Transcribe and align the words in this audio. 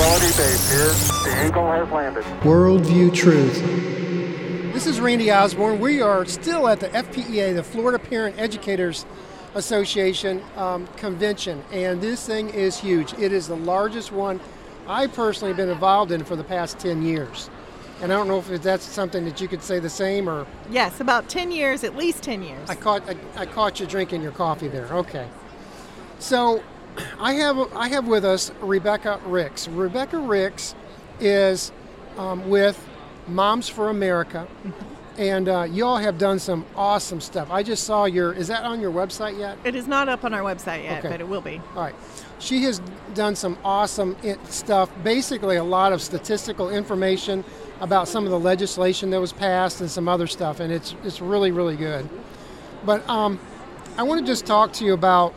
Tranquility 0.00 0.36
Base 0.38 0.70
here. 0.70 1.34
The 1.34 1.46
Eagle 1.46 1.66
has 1.70 1.90
landed. 1.90 2.24
Worldview 2.40 3.12
Truth. 3.14 3.62
This 4.72 4.86
is 4.86 4.98
Randy 4.98 5.30
Osborne. 5.30 5.78
We 5.78 6.00
are 6.00 6.24
still 6.24 6.68
at 6.68 6.80
the 6.80 6.88
FPEA, 6.88 7.54
the 7.54 7.62
Florida 7.62 7.98
Parent 7.98 8.38
Educators 8.38 9.04
Association 9.54 10.42
um, 10.56 10.86
convention, 10.96 11.62
and 11.70 12.00
this 12.00 12.26
thing 12.26 12.48
is 12.48 12.78
huge. 12.78 13.12
It 13.18 13.30
is 13.30 13.46
the 13.46 13.56
largest 13.56 14.10
one 14.10 14.40
I 14.86 15.06
personally 15.06 15.50
have 15.50 15.58
been 15.58 15.68
involved 15.68 16.12
in 16.12 16.24
for 16.24 16.34
the 16.34 16.44
past 16.44 16.78
10 16.78 17.02
years. 17.02 17.50
And 18.00 18.10
I 18.10 18.16
don't 18.16 18.26
know 18.26 18.38
if 18.38 18.62
that's 18.62 18.86
something 18.86 19.26
that 19.26 19.38
you 19.38 19.48
could 19.48 19.62
say 19.62 19.80
the 19.80 19.90
same 19.90 20.30
or 20.30 20.46
Yes, 20.70 21.00
about 21.00 21.28
10 21.28 21.50
years, 21.50 21.84
at 21.84 21.94
least 21.94 22.22
10 22.22 22.42
years. 22.42 22.70
I 22.70 22.74
caught 22.74 23.02
I, 23.06 23.16
I 23.36 23.44
caught 23.44 23.78
you 23.80 23.86
drinking 23.86 24.22
your 24.22 24.32
coffee 24.32 24.68
there. 24.68 24.86
Okay. 24.86 25.28
So 26.20 26.62
I 27.18 27.34
have 27.34 27.72
I 27.74 27.88
have 27.88 28.06
with 28.06 28.24
us 28.24 28.50
Rebecca 28.60 29.20
Ricks. 29.26 29.68
Rebecca 29.68 30.18
Ricks 30.18 30.74
is 31.20 31.72
um, 32.16 32.48
with 32.48 32.82
Moms 33.28 33.68
for 33.68 33.90
America, 33.90 34.46
and 35.18 35.48
uh, 35.48 35.62
you 35.70 35.84
all 35.84 35.98
have 35.98 36.18
done 36.18 36.38
some 36.38 36.64
awesome 36.76 37.20
stuff. 37.20 37.50
I 37.50 37.62
just 37.62 37.84
saw 37.84 38.04
your. 38.06 38.32
Is 38.32 38.48
that 38.48 38.64
on 38.64 38.80
your 38.80 38.90
website 38.92 39.38
yet? 39.38 39.58
It 39.64 39.74
is 39.74 39.86
not 39.86 40.08
up 40.08 40.24
on 40.24 40.34
our 40.34 40.42
website 40.42 40.84
yet, 40.84 40.98
Okay. 41.00 41.08
but 41.08 41.20
it 41.20 41.28
will 41.28 41.40
be. 41.42 41.60
All 41.76 41.82
right. 41.82 41.94
She 42.38 42.62
has 42.64 42.80
done 43.14 43.36
some 43.36 43.58
awesome 43.64 44.16
i- 44.24 44.38
stuff, 44.48 44.90
basically, 45.04 45.56
a 45.56 45.64
lot 45.64 45.92
of 45.92 46.00
statistical 46.00 46.70
information 46.70 47.44
about 47.82 48.08
some 48.08 48.24
of 48.24 48.30
the 48.30 48.40
legislation 48.40 49.10
that 49.10 49.20
was 49.20 49.32
passed 49.32 49.80
and 49.82 49.90
some 49.90 50.08
other 50.08 50.26
stuff, 50.26 50.58
and 50.58 50.72
it's, 50.72 50.94
it's 51.04 51.20
really, 51.20 51.50
really 51.50 51.76
good. 51.76 52.08
But 52.84 53.06
um, 53.10 53.38
I 53.98 54.04
want 54.04 54.20
to 54.20 54.26
just 54.26 54.46
talk 54.46 54.72
to 54.74 54.84
you 54.86 54.94
about 54.94 55.34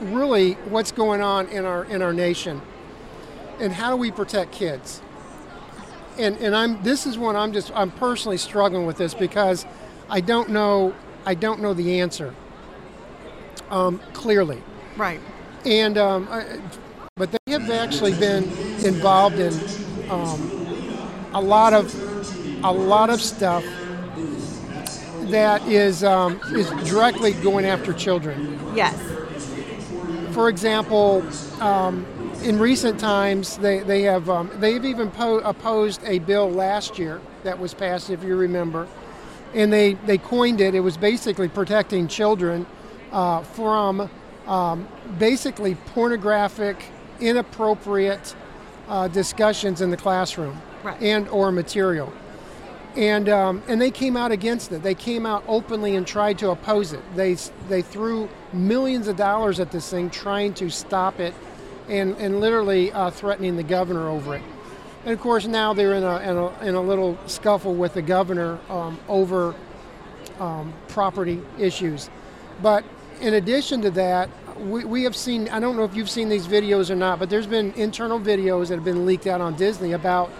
really 0.00 0.52
what's 0.70 0.92
going 0.92 1.20
on 1.20 1.48
in 1.48 1.64
our, 1.64 1.84
in 1.84 2.02
our 2.02 2.12
nation 2.12 2.60
and 3.60 3.72
how 3.72 3.90
do 3.90 3.96
we 3.96 4.10
protect 4.10 4.52
kids. 4.52 5.02
And, 6.18 6.36
and 6.38 6.54
I'm 6.56 6.82
this 6.82 7.06
is 7.06 7.16
one 7.16 7.36
I'm 7.36 7.52
just 7.52 7.70
I'm 7.74 7.90
personally 7.92 8.38
struggling 8.38 8.86
with 8.86 8.96
this 8.96 9.14
because 9.14 9.64
I 10.10 10.20
don't 10.20 10.48
know 10.50 10.94
I 11.24 11.34
don't 11.34 11.60
know 11.60 11.74
the 11.74 12.00
answer 12.00 12.34
um, 13.70 14.00
clearly 14.14 14.62
Right. 14.96 15.20
and 15.64 15.96
um, 15.96 16.26
I- 16.30 16.60
but 17.16 17.30
they 17.32 17.52
have 17.52 17.68
actually 17.70 18.14
been 18.14 18.44
involved 18.84 19.38
in 19.38 19.52
um, 20.08 20.50
a 21.34 21.40
lot 21.40 21.72
of 21.72 21.92
a 22.64 22.72
lot 22.72 23.10
of 23.10 23.20
stuff 23.20 23.64
that 25.30 25.66
is 25.68 26.02
um, 26.04 26.40
is 26.52 26.68
directly 26.88 27.32
going 27.32 27.64
after 27.64 27.92
children. 27.92 28.58
Yes. 28.74 28.96
For 30.38 30.48
example, 30.48 31.24
um, 31.60 32.06
in 32.44 32.60
recent 32.60 33.00
times, 33.00 33.56
they, 33.58 33.80
they 33.80 34.02
have 34.02 34.30
um, 34.30 34.48
they've 34.60 34.84
even 34.84 35.10
po- 35.10 35.40
opposed 35.40 36.00
a 36.04 36.20
bill 36.20 36.48
last 36.48 36.96
year 36.96 37.20
that 37.42 37.58
was 37.58 37.74
passed, 37.74 38.08
if 38.08 38.22
you 38.22 38.36
remember, 38.36 38.86
and 39.52 39.72
they, 39.72 39.94
they 39.94 40.16
coined 40.16 40.60
it. 40.60 40.76
It 40.76 40.80
was 40.80 40.96
basically 40.96 41.48
protecting 41.48 42.06
children 42.06 42.66
uh, 43.10 43.42
from 43.42 44.08
um, 44.46 44.86
basically 45.18 45.74
pornographic, 45.74 46.84
inappropriate 47.18 48.36
uh, 48.88 49.08
discussions 49.08 49.80
in 49.80 49.90
the 49.90 49.96
classroom 49.96 50.56
Right. 50.84 51.02
and 51.02 51.26
or 51.30 51.50
material 51.50 52.12
and 52.96 53.28
um, 53.28 53.62
and 53.68 53.80
they 53.80 53.90
came 53.90 54.16
out 54.16 54.32
against 54.32 54.72
it. 54.72 54.82
They 54.82 54.94
came 54.94 55.26
out 55.26 55.44
openly 55.46 55.96
and 55.96 56.06
tried 56.06 56.38
to 56.38 56.50
oppose 56.50 56.92
it. 56.92 57.02
They 57.14 57.36
they 57.68 57.82
threw 57.82 58.28
millions 58.52 59.08
of 59.08 59.16
dollars 59.16 59.60
at 59.60 59.70
this 59.70 59.88
thing, 59.90 60.10
trying 60.10 60.54
to 60.54 60.70
stop 60.70 61.20
it, 61.20 61.34
and 61.88 62.16
and 62.16 62.40
literally 62.40 62.92
uh, 62.92 63.10
threatening 63.10 63.56
the 63.56 63.62
governor 63.62 64.08
over 64.08 64.36
it. 64.36 64.42
And 65.04 65.12
of 65.12 65.20
course, 65.20 65.46
now 65.46 65.74
they're 65.74 65.94
in 65.94 66.02
a 66.02 66.16
in 66.18 66.36
a, 66.36 66.60
in 66.60 66.74
a 66.74 66.82
little 66.82 67.18
scuffle 67.26 67.74
with 67.74 67.94
the 67.94 68.02
governor 68.02 68.58
um, 68.68 68.98
over 69.08 69.54
um, 70.40 70.72
property 70.88 71.40
issues. 71.58 72.10
But 72.62 72.84
in 73.20 73.34
addition 73.34 73.82
to 73.82 73.90
that, 73.92 74.28
we, 74.58 74.84
we 74.84 75.02
have 75.04 75.14
seen. 75.14 75.48
I 75.50 75.60
don't 75.60 75.76
know 75.76 75.84
if 75.84 75.94
you've 75.94 76.10
seen 76.10 76.28
these 76.28 76.46
videos 76.46 76.90
or 76.90 76.96
not, 76.96 77.18
but 77.18 77.30
there's 77.30 77.46
been 77.46 77.72
internal 77.74 78.18
videos 78.18 78.68
that 78.68 78.76
have 78.76 78.84
been 78.84 79.06
leaked 79.06 79.26
out 79.26 79.40
on 79.40 79.54
Disney 79.56 79.92
about 79.92 80.30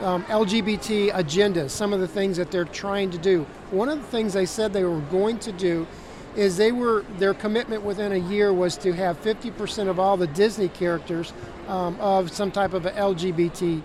um, 0.00 0.24
LGBT 0.24 1.12
agendas, 1.12 1.70
some 1.70 1.92
of 1.92 2.00
the 2.00 2.08
things 2.08 2.36
that 2.36 2.50
they're 2.50 2.64
trying 2.64 3.10
to 3.10 3.18
do. 3.18 3.46
One 3.70 3.88
of 3.88 3.98
the 3.98 4.06
things 4.06 4.32
they 4.32 4.46
said 4.46 4.72
they 4.72 4.84
were 4.84 5.00
going 5.00 5.38
to 5.40 5.52
do 5.52 5.86
is 6.36 6.56
they 6.56 6.72
were 6.72 7.04
their 7.18 7.34
commitment 7.34 7.82
within 7.82 8.12
a 8.12 8.16
year 8.16 8.52
was 8.52 8.76
to 8.78 8.92
have 8.92 9.20
50% 9.22 9.88
of 9.88 10.00
all 10.00 10.16
the 10.16 10.26
Disney 10.26 10.68
characters 10.68 11.32
um, 11.68 11.96
of 12.00 12.32
some 12.32 12.50
type 12.50 12.72
of 12.72 12.86
a 12.86 12.90
LGBT, 12.90 13.80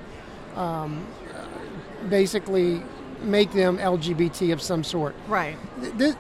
um, 0.56 1.06
basically 2.09 2.81
make 3.22 3.52
them 3.52 3.78
LGBT 3.78 4.52
of 4.53 4.62
some 4.62 4.84
sort. 4.84 5.16
Right. 5.28 5.58
This, 5.98 6.16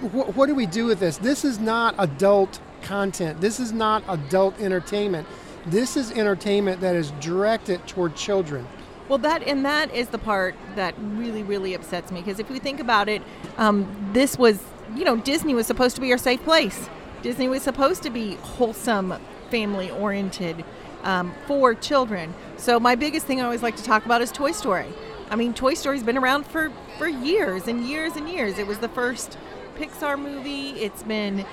what 0.00 0.46
do 0.46 0.54
we 0.54 0.66
do 0.66 0.86
with 0.86 0.98
this? 0.98 1.18
This 1.18 1.44
is 1.44 1.58
not 1.58 1.94
adult 1.98 2.58
content. 2.82 3.40
This 3.40 3.60
is 3.60 3.72
not 3.72 4.02
adult 4.08 4.60
entertainment. 4.60 5.28
This 5.66 5.96
is 5.96 6.10
entertainment 6.10 6.80
that 6.80 6.96
is 6.96 7.12
directed 7.12 7.86
toward 7.86 8.16
children. 8.16 8.66
Well, 9.08 9.18
that 9.18 9.42
and 9.42 9.64
that 9.64 9.94
is 9.94 10.08
the 10.08 10.18
part 10.18 10.54
that 10.74 10.94
really, 10.98 11.42
really 11.42 11.74
upsets 11.74 12.10
me 12.10 12.20
because 12.20 12.40
if 12.40 12.50
we 12.50 12.58
think 12.58 12.80
about 12.80 13.08
it, 13.08 13.22
um, 13.58 14.10
this 14.12 14.38
was, 14.38 14.60
you 14.96 15.04
know, 15.04 15.16
Disney 15.16 15.54
was 15.54 15.66
supposed 15.66 15.94
to 15.96 16.00
be 16.00 16.10
our 16.12 16.18
safe 16.18 16.42
place. 16.44 16.88
Disney 17.22 17.48
was 17.48 17.62
supposed 17.62 18.02
to 18.02 18.10
be 18.10 18.34
wholesome, 18.36 19.14
family 19.50 19.90
oriented 19.90 20.64
um, 21.04 21.32
for 21.46 21.74
children. 21.74 22.34
So 22.56 22.80
my 22.80 22.94
biggest 22.94 23.26
thing 23.26 23.40
I 23.40 23.44
always 23.44 23.62
like 23.62 23.76
to 23.76 23.84
talk 23.84 24.04
about 24.04 24.22
is 24.22 24.32
Toy 24.32 24.52
Story. 24.52 24.88
I 25.30 25.36
mean, 25.36 25.54
Toy 25.54 25.74
Story's 25.74 26.02
been 26.02 26.18
around 26.18 26.46
for 26.46 26.72
for 26.98 27.06
years 27.06 27.68
and 27.68 27.86
years 27.86 28.16
and 28.16 28.28
years. 28.28 28.58
It 28.58 28.66
was 28.66 28.78
the 28.78 28.88
first 28.88 29.38
Pixar 29.76 30.18
movie. 30.18 30.70
It's 30.70 31.02
been 31.02 31.44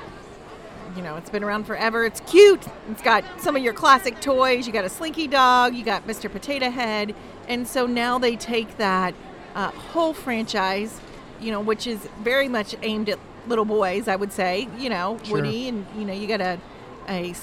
you 0.95 1.01
know, 1.01 1.15
it's 1.15 1.29
been 1.29 1.43
around 1.43 1.65
forever. 1.65 2.03
It's 2.05 2.19
cute. 2.21 2.65
It's 2.89 3.01
got 3.01 3.23
some 3.39 3.55
of 3.55 3.63
your 3.63 3.73
classic 3.73 4.19
toys. 4.21 4.65
You 4.67 4.73
got 4.73 4.85
a 4.85 4.89
Slinky 4.89 5.27
Dog. 5.27 5.75
You 5.75 5.83
got 5.83 6.07
Mr. 6.07 6.31
Potato 6.31 6.69
Head. 6.69 7.15
And 7.47 7.67
so 7.67 7.85
now 7.85 8.19
they 8.19 8.35
take 8.35 8.77
that 8.77 9.13
uh, 9.55 9.71
whole 9.71 10.13
franchise, 10.13 10.99
you 11.39 11.51
know, 11.51 11.61
which 11.61 11.87
is 11.87 11.99
very 12.21 12.47
much 12.47 12.75
aimed 12.81 13.09
at 13.09 13.19
little 13.47 13.65
boys, 13.65 14.07
I 14.07 14.15
would 14.15 14.31
say. 14.31 14.67
You 14.77 14.89
know, 14.89 15.19
Sure. 15.23 15.37
Woody 15.37 15.67
and 15.67 15.85
you 15.97 16.05
know, 16.05 16.13
you 16.13 16.27
got 16.27 16.41
a, 16.41 16.59
a 17.07 17.33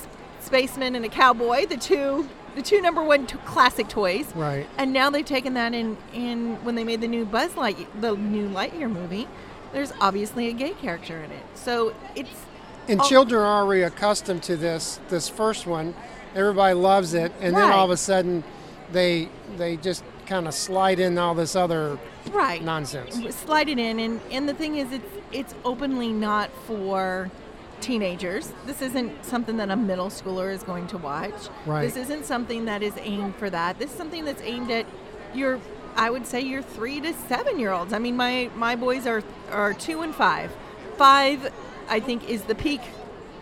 spaceman 0.41 0.95
and 0.95 1.05
a 1.05 1.09
cowboy, 1.09 1.67
the 1.67 1.77
two 1.77 2.29
the 2.55 2.63
two 2.63 2.81
number 2.81 3.03
one 3.03 3.27
t- 3.27 3.37
classic 3.45 3.89
toys. 3.89 4.33
Right. 4.35 4.67
And 4.79 4.93
now 4.93 5.11
they've 5.11 5.25
taken 5.27 5.55
that 5.55 5.75
in 5.75 5.97
in 6.15 6.57
when 6.65 6.75
they 6.75 6.85
made 6.85 7.01
the 7.01 7.09
new 7.09 7.25
Buzz 7.25 7.57
Light 7.57 7.77
the 8.01 8.17
new 8.17 8.49
Lightyear 8.49 8.91
movie. 8.91 9.29
There's 9.73 9.93
obviously 10.01 10.49
a 10.49 10.53
gay 10.53 10.71
character 10.73 11.19
in 11.23 11.31
it. 11.33 11.43
So 11.55 11.95
it's 12.15 12.31
And 12.89 13.01
Oh. 13.01 13.05
children 13.05 13.43
are 13.43 13.63
already 13.63 13.83
accustomed 13.83 14.43
to 14.45 14.57
this 14.57 15.01
this 15.09 15.29
first 15.29 15.67
one. 15.67 15.95
Everybody 16.35 16.75
loves 16.75 17.15
it, 17.15 17.33
and 17.41 17.57
then 17.57 17.73
all 17.73 17.85
of 17.85 17.91
a 17.91 17.97
sudden, 17.97 18.45
they 18.93 19.29
they 19.57 19.77
just 19.77 20.05
kind 20.27 20.47
of 20.47 20.55
slide 20.55 20.99
in 21.01 21.17
all 21.19 21.35
this 21.35 21.55
other 21.57 21.99
right. 22.33 22.63
nonsense. 22.63 23.17
slide 23.37 23.69
it 23.69 23.79
in. 23.79 23.99
And 23.99 24.21
and 24.31 24.49
the 24.49 24.55
thing 24.55 24.77
is 24.77 24.93
it's 24.93 25.11
it's 25.33 25.55
openly 25.65 26.13
not 26.13 26.51
for 26.67 27.31
teenagers. 27.81 28.53
This 28.67 28.81
isn't 28.83 29.25
something 29.25 29.57
that 29.59 29.71
a 29.71 29.77
middle 29.77 30.09
schooler 30.09 30.53
is 30.53 30.63
going 30.63 30.87
to 30.89 30.99
watch. 30.99 31.35
Right. 31.67 31.83
this 31.83 31.97
isn't 31.97 32.25
something 32.25 32.65
that 32.67 32.83
is 32.83 32.95
aimed 33.01 33.37
for 33.37 33.51
that. 33.51 33.79
This 33.79 33.91
is 33.91 33.97
something 33.97 34.25
that's 34.25 34.43
aimed 34.43 34.71
at 34.71 34.87
your 35.35 35.61
i 35.97 36.09
would 36.11 36.27
say 36.27 36.41
your 36.41 36.63
three 36.63 37.01
to 37.01 37.13
seven 37.29 37.59
year 37.59 37.73
olds. 37.73 37.93
I 37.93 37.99
mean 37.99 38.17
my 38.17 38.51
my 38.57 38.77
boys 38.77 39.07
are 39.07 39.23
are 39.51 39.73
two 39.75 40.03
and 40.03 40.15
five. 40.15 40.51
Five 40.97 41.53
i 41.89 42.01
think 42.01 42.29
is 42.29 42.43
the 42.43 42.55
peak 42.55 42.81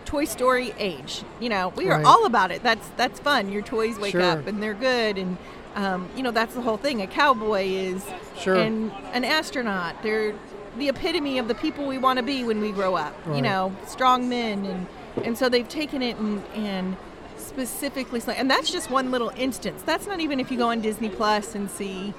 toy 0.05 0.25
story 0.25 0.73
age 0.77 1.23
you 1.39 1.49
know 1.49 1.69
we 1.75 1.87
are 1.89 1.97
Right. 1.97 2.05
all 2.05 2.25
about 2.25 2.51
it 2.51 2.61
that's 2.63 2.87
that's 2.97 3.19
fun 3.19 3.51
your 3.51 3.61
toys 3.61 3.97
wake 3.99 4.11
Sure. 4.11 4.21
up 4.21 4.45
and 4.47 4.61
they're 4.61 4.73
good 4.73 5.17
and 5.17 5.37
um, 5.75 6.07
you 6.15 6.23
know 6.23 6.31
that's 6.31 6.53
the 6.55 6.61
whole 6.61 6.77
thing 6.77 7.01
a 7.01 7.07
cowboy 7.07 7.63
is 7.65 8.05
Sure. 8.39 8.55
and 8.55 8.91
an 9.13 9.25
astronaut. 9.25 10.01
They're 10.03 10.33
the 10.77 10.87
epitome 10.87 11.37
of 11.37 11.47
the 11.49 11.55
people 11.55 11.85
we 11.85 11.97
want 11.97 12.17
to 12.17 12.23
be 12.23 12.43
when 12.45 12.61
we 12.61 12.71
grow 12.71 12.95
up. 12.95 13.13
Right. 13.25 13.35
You 13.37 13.41
know, 13.41 13.75
strong 13.85 14.29
men, 14.29 14.65
and 14.65 14.87
and 15.25 15.37
so 15.37 15.49
they've 15.49 15.67
taken 15.67 16.01
it 16.01 16.15
and 16.17 16.41
and 16.53 16.95
specifically, 17.37 18.21
and 18.37 18.49
that's 18.49 18.71
just 18.71 18.89
one 18.89 19.11
little 19.11 19.31
instance. 19.35 19.81
That's 19.85 20.07
not 20.07 20.19
even 20.21 20.39
if 20.39 20.49
you 20.51 20.57
go 20.57 20.69
on 20.69 20.79
Disney 20.81 21.09
Plus 21.09 21.55
and 21.55 21.69
see, 21.69 22.13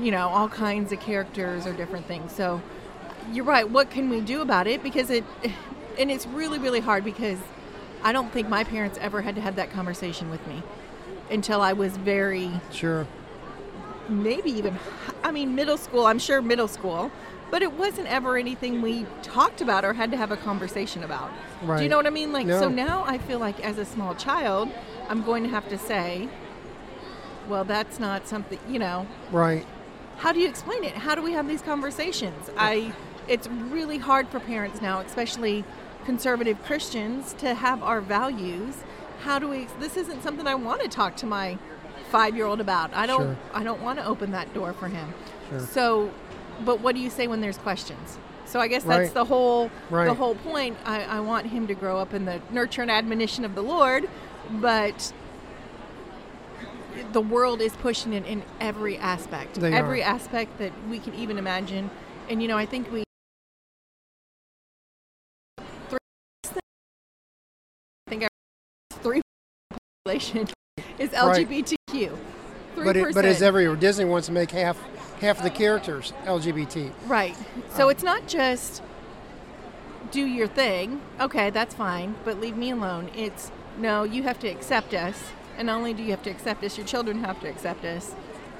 you 0.00 0.10
know, 0.10 0.28
all 0.28 0.48
kinds 0.48 0.90
of 0.92 0.98
characters 1.00 1.64
or 1.66 1.72
different 1.72 2.06
things. 2.06 2.32
So 2.32 2.60
you're 3.32 3.44
right. 3.44 3.68
What 3.68 3.90
can 3.90 4.08
we 4.08 4.20
do 4.20 4.40
about 4.42 4.66
it? 4.66 4.82
Because 4.82 5.10
it, 5.10 5.24
and 5.98 6.10
it's 6.10 6.26
really 6.26 6.58
really 6.58 6.80
hard 6.80 7.04
because 7.04 7.38
I 8.02 8.12
don't 8.12 8.32
think 8.32 8.48
my 8.48 8.64
parents 8.64 8.98
ever 9.00 9.22
had 9.22 9.34
to 9.34 9.40
have 9.40 9.56
that 9.56 9.70
conversation 9.70 10.30
with 10.30 10.46
me 10.46 10.62
until 11.30 11.60
I 11.60 11.72
was 11.72 11.96
very 11.96 12.50
Sure. 12.70 13.06
maybe 14.08 14.50
even 14.50 14.78
i 15.22 15.30
mean 15.30 15.54
middle 15.54 15.76
school 15.76 16.06
i'm 16.06 16.18
sure 16.18 16.40
middle 16.40 16.66
school 16.68 17.10
but 17.50 17.62
it 17.62 17.72
wasn't 17.72 18.06
ever 18.08 18.36
anything 18.36 18.82
we 18.82 19.06
talked 19.22 19.60
about 19.60 19.84
or 19.84 19.92
had 19.94 20.10
to 20.10 20.16
have 20.16 20.30
a 20.30 20.36
conversation 20.36 21.02
about. 21.02 21.30
Do 21.76 21.82
you 21.82 21.88
know 21.88 21.96
what 21.96 22.06
I 22.06 22.10
mean? 22.10 22.32
Like, 22.32 22.46
so 22.46 22.68
now 22.68 23.04
I 23.06 23.18
feel 23.18 23.38
like 23.38 23.64
as 23.64 23.78
a 23.78 23.84
small 23.84 24.14
child, 24.14 24.68
I'm 25.08 25.22
going 25.22 25.44
to 25.44 25.48
have 25.48 25.68
to 25.70 25.78
say, 25.78 26.28
well, 27.48 27.64
that's 27.64 27.98
not 27.98 28.28
something, 28.28 28.58
you 28.68 28.78
know, 28.78 29.06
Right. 29.30 29.66
how 30.18 30.32
do 30.32 30.40
you 30.40 30.48
explain 30.48 30.84
it? 30.84 30.92
How 30.92 31.14
do 31.14 31.22
we 31.22 31.32
have 31.32 31.48
these 31.48 31.62
conversations? 31.62 32.48
Uh, 32.50 32.52
I 32.58 32.92
it's 33.28 33.48
really 33.48 33.98
hard 33.98 34.28
for 34.28 34.40
parents 34.40 34.80
now, 34.80 35.00
especially 35.00 35.64
conservative 36.04 36.62
Christians, 36.64 37.34
to 37.34 37.54
have 37.54 37.82
our 37.82 38.00
values. 38.00 38.76
How 39.22 39.38
do 39.38 39.48
we 39.48 39.66
this 39.80 39.96
isn't 39.96 40.22
something 40.22 40.46
I 40.46 40.54
want 40.54 40.82
to 40.82 40.88
talk 40.88 41.16
to 41.16 41.26
my 41.26 41.58
5-year-old 42.12 42.60
about. 42.60 42.94
I 42.94 43.06
don't 43.06 43.20
Sure. 43.22 43.36
I 43.52 43.62
don't 43.64 43.82
want 43.82 43.98
to 43.98 44.04
open 44.06 44.30
that 44.32 44.52
door 44.54 44.72
for 44.72 44.88
him. 44.88 45.12
Sure. 45.50 45.60
So, 45.60 46.10
but 46.64 46.80
what 46.80 46.94
do 46.94 47.00
you 47.02 47.10
say 47.10 47.26
when 47.26 47.40
there's 47.40 47.58
questions? 47.58 48.18
So 48.46 48.60
I 48.60 48.68
guess 48.68 48.82
that's 48.82 48.98
Right. 49.08 49.14
the 49.14 49.24
whole 49.26 49.70
the 49.90 50.14
whole 50.14 50.34
point. 50.36 50.76
I, 50.86 51.02
I 51.04 51.20
want 51.20 51.48
him 51.48 51.66
to 51.66 51.74
grow 51.74 51.98
up 51.98 52.14
in 52.14 52.24
the 52.24 52.40
nurture 52.50 52.80
and 52.80 52.90
admonition 52.90 53.44
of 53.44 53.54
the 53.54 53.62
Lord, 53.62 54.08
but 54.52 55.12
the 57.12 57.20
world 57.20 57.60
is 57.60 57.74
pushing 57.76 58.12
it 58.14 58.24
in 58.26 58.42
every 58.60 58.96
aspect, 58.96 59.54
They 59.60 59.72
every 59.72 60.02
are. 60.02 60.06
aspect 60.06 60.58
that 60.58 60.72
we 60.88 60.98
can 60.98 61.14
even 61.14 61.36
imagine. 61.38 61.90
And 62.30 62.40
you 62.40 62.48
know, 62.48 62.56
I 62.56 62.64
think 62.66 62.90
we. 62.90 63.04
Population 70.18 70.48
is 70.98 71.10
LGBTQ. 71.10 71.76
Three 71.88 72.84
But 72.84 72.96
it, 72.96 73.14
but 73.14 73.24
it's 73.24 73.42
everywhere. 73.42 73.76
Disney 73.76 74.04
wants 74.04 74.26
to 74.26 74.32
make 74.32 74.50
half 74.50 74.78
half 75.20 75.42
the 75.42 75.50
characters 75.50 76.12
LGBT. 76.24 76.92
Right. 77.06 77.36
So 77.74 77.88
it's 77.88 78.02
not 78.02 78.28
just 78.28 78.82
do 80.10 80.24
your 80.24 80.46
thing. 80.46 81.00
Okay, 81.20 81.50
that's 81.50 81.74
fine, 81.74 82.14
but 82.24 82.40
leave 82.40 82.56
me 82.56 82.70
alone. 82.70 83.10
It's 83.16 83.50
no, 83.78 84.04
you 84.04 84.22
have 84.24 84.38
to 84.40 84.48
accept 84.48 84.94
us. 84.94 85.22
And 85.56 85.66
not 85.66 85.78
only 85.78 85.92
do 85.92 86.02
you 86.04 86.10
have 86.10 86.22
to 86.22 86.30
accept 86.30 86.62
us, 86.62 86.76
your 86.76 86.86
children 86.86 87.24
have 87.24 87.40
to 87.40 87.48
accept 87.48 87.84
us. 87.84 88.14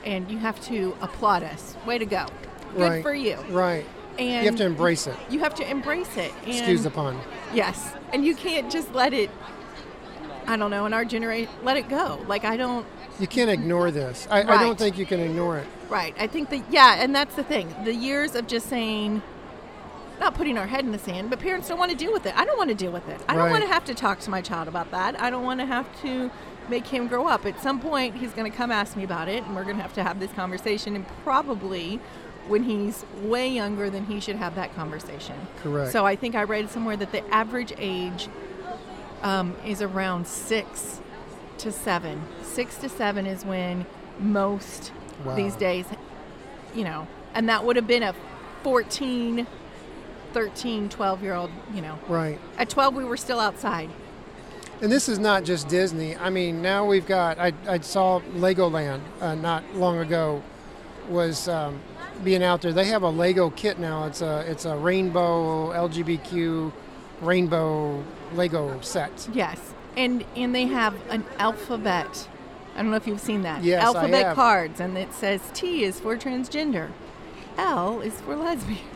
And 0.05 0.31
you 0.31 0.39
have 0.39 0.61
to 0.67 0.97
applaud 1.01 1.43
us. 1.43 1.77
Way 1.87 1.99
to 1.99 2.07
go. 2.07 2.27
Good 2.75 2.81
right. 2.81 3.03
for 3.03 3.15
you. 3.15 3.37
Right. 3.51 3.87
And 4.19 4.45
you 4.45 4.51
have 4.51 4.57
to 4.57 4.65
embrace 4.65 5.07
it. 5.07 5.15
you 5.31 5.39
have 5.41 5.55
to 5.57 5.71
embrace 5.71 6.17
it. 6.17 6.33
And 6.43 6.51
Excuse 6.51 6.83
the 6.83 6.91
pun. 6.91 7.21
Yes. 7.55 7.95
And 8.13 8.25
you 8.25 8.35
can't 8.35 8.71
just 8.71 8.93
let 8.93 9.13
it 9.13 9.31
I 10.49 10.57
don't 10.57 10.71
know, 10.71 10.87
in 10.87 10.95
our 10.95 11.05
generation 11.05 11.53
let 11.63 11.77
it 11.77 11.89
go. 11.89 12.25
Like 12.27 12.45
I 12.45 12.57
don't 12.57 12.87
You 13.21 13.27
can't 13.27 13.51
ignore 13.51 13.91
this. 13.91 14.27
I, 14.31 14.41
I 14.41 14.63
don't 14.63 14.79
think 14.79 14.97
you 14.97 15.07
can 15.07 15.21
ignore 15.21 15.59
it. 15.59 15.67
Right. 15.89 16.15
I 16.19 16.27
think 16.27 16.51
that 16.51 16.65
yeah, 16.71 17.03
and 17.03 17.15
that's 17.15 17.35
the 17.35 17.45
thing. 17.45 17.75
The 17.85 17.95
years 17.95 18.35
of 18.35 18.47
just 18.47 18.69
saying 18.69 19.23
not 20.19 20.35
putting 20.35 20.59
our 20.59 20.67
head 20.67 20.85
in 20.85 20.91
the 20.91 20.99
sand, 20.99 21.31
but 21.31 21.39
parents 21.39 21.69
don't 21.69 21.79
want 21.79 21.91
to 21.91 21.97
deal 21.97 22.13
with 22.13 22.27
it. 22.27 22.37
I 22.37 22.45
don't 22.45 22.59
want 22.59 22.71
to 22.71 22.75
deal 22.75 22.91
with 22.91 23.09
it. 23.09 23.21
I 23.29 23.37
don't 23.37 23.51
want 23.51 23.63
to 23.63 23.69
have 23.69 23.85
to 23.85 23.95
talk 23.95 24.21
to 24.21 24.31
my 24.31 24.41
child 24.41 24.69
about 24.69 24.91
that. 24.91 25.21
I 25.21 25.31
don't 25.31 25.45
want 25.45 25.61
to 25.61 25.67
have 25.67 25.87
to 26.03 26.31
make 26.69 26.87
him 26.87 27.09
grow 27.09 27.27
up. 27.27 27.47
At 27.47 27.63
some 27.63 27.79
point 27.79 28.17
he's 28.17 28.33
going 28.33 28.51
to 28.51 28.57
come 28.57 28.71
ask 28.71 28.97
me 28.97 29.05
about 29.05 29.29
it 29.29 29.45
and 29.45 29.55
we're 29.55 29.65
going 29.65 29.77
to 29.77 29.83
have 29.83 29.95
to 29.95 30.03
have 30.03 30.19
this 30.19 30.33
conversation 30.33 30.97
and 30.97 31.07
probably 31.25 32.01
when 32.47 32.63
he's 32.63 33.05
way 33.23 33.49
younger 33.49 33.91
than 33.91 34.07
he 34.07 34.21
should 34.21 34.37
have 34.37 34.55
that 34.55 34.75
conversation. 34.75 35.37
Correct. 35.63 35.93
So 35.93 36.07
I 36.07 36.17
think 36.17 36.35
I 36.35 36.45
read 36.45 36.71
somewhere 36.71 36.97
that 36.97 37.13
the 37.13 37.27
average 37.33 37.73
age 37.79 38.29
um, 39.23 39.57
is 39.67 39.83
around 39.83 40.27
six 40.27 41.01
to 41.59 41.73
seven. 41.73 42.23
Six 42.43 42.77
to 42.79 42.89
seven 42.89 43.27
is 43.27 43.45
when 43.45 43.87
most 44.19 44.93
Wow. 45.25 45.35
these 45.35 45.57
days, 45.57 45.85
you 46.75 46.85
know, 46.85 47.09
and 47.35 47.49
that 47.49 47.65
would 47.65 47.75
have 47.77 47.87
been 47.89 48.05
a 48.05 48.15
14, 48.63 49.47
13, 50.33 50.89
12 50.89 51.23
year 51.23 51.35
old, 51.35 51.51
you 51.75 51.83
know. 51.83 51.99
Right. 52.09 52.39
At 52.57 52.69
12, 52.71 52.95
we 52.95 53.05
were 53.05 53.17
still 53.17 53.41
outside. 53.41 53.91
And 54.81 54.93
this 54.93 55.09
is 55.09 55.19
not 55.19 55.43
just 55.43 55.67
Disney. 55.69 56.15
I 56.17 56.31
mean, 56.31 56.63
now 56.63 56.87
we've 56.87 57.07
got. 57.07 57.39
I, 57.41 57.53
I 57.67 57.81
saw 57.81 58.21
Legoland 58.37 59.01
uh, 59.21 59.35
not 59.35 59.65
long 59.75 59.99
ago, 59.99 60.41
was 61.09 61.49
um, 61.49 61.81
being 62.23 62.45
out 62.45 62.63
there. 62.63 62.73
They 62.73 62.85
have 62.85 63.03
a 63.03 63.09
Lego 63.09 63.51
kit 63.51 63.81
now. 63.81 64.05
It's 64.05 64.23
a 64.23 64.45
it's 64.49 64.67
a 64.67 64.77
rainbow 64.77 65.73
LGBTQ 65.73 66.73
rainbow 67.23 68.05
Lego 68.35 68.81
set. 68.81 69.29
Yes. 69.33 69.61
And, 69.97 70.25
and 70.37 70.55
they 70.55 70.67
have 70.67 70.95
an 71.11 71.25
alphabet. 71.39 72.29
I 72.75 72.83
don't 72.83 72.91
know 72.91 72.97
if 72.97 73.07
you've 73.07 73.21
seen 73.21 73.43
that. 73.43 73.65
Yes, 73.65 73.83
I 73.83 73.87
alphabet 73.87 74.25
have. 74.27 74.37
cards, 74.37 74.79
and 74.81 74.97
it 74.97 75.13
says 75.13 75.41
T 75.53 75.83
is 75.85 75.99
for 75.99 76.17
transgender, 76.17 76.91
L 77.57 78.01
is 78.01 78.21
for 78.21 78.37
lesbian. 78.37 78.79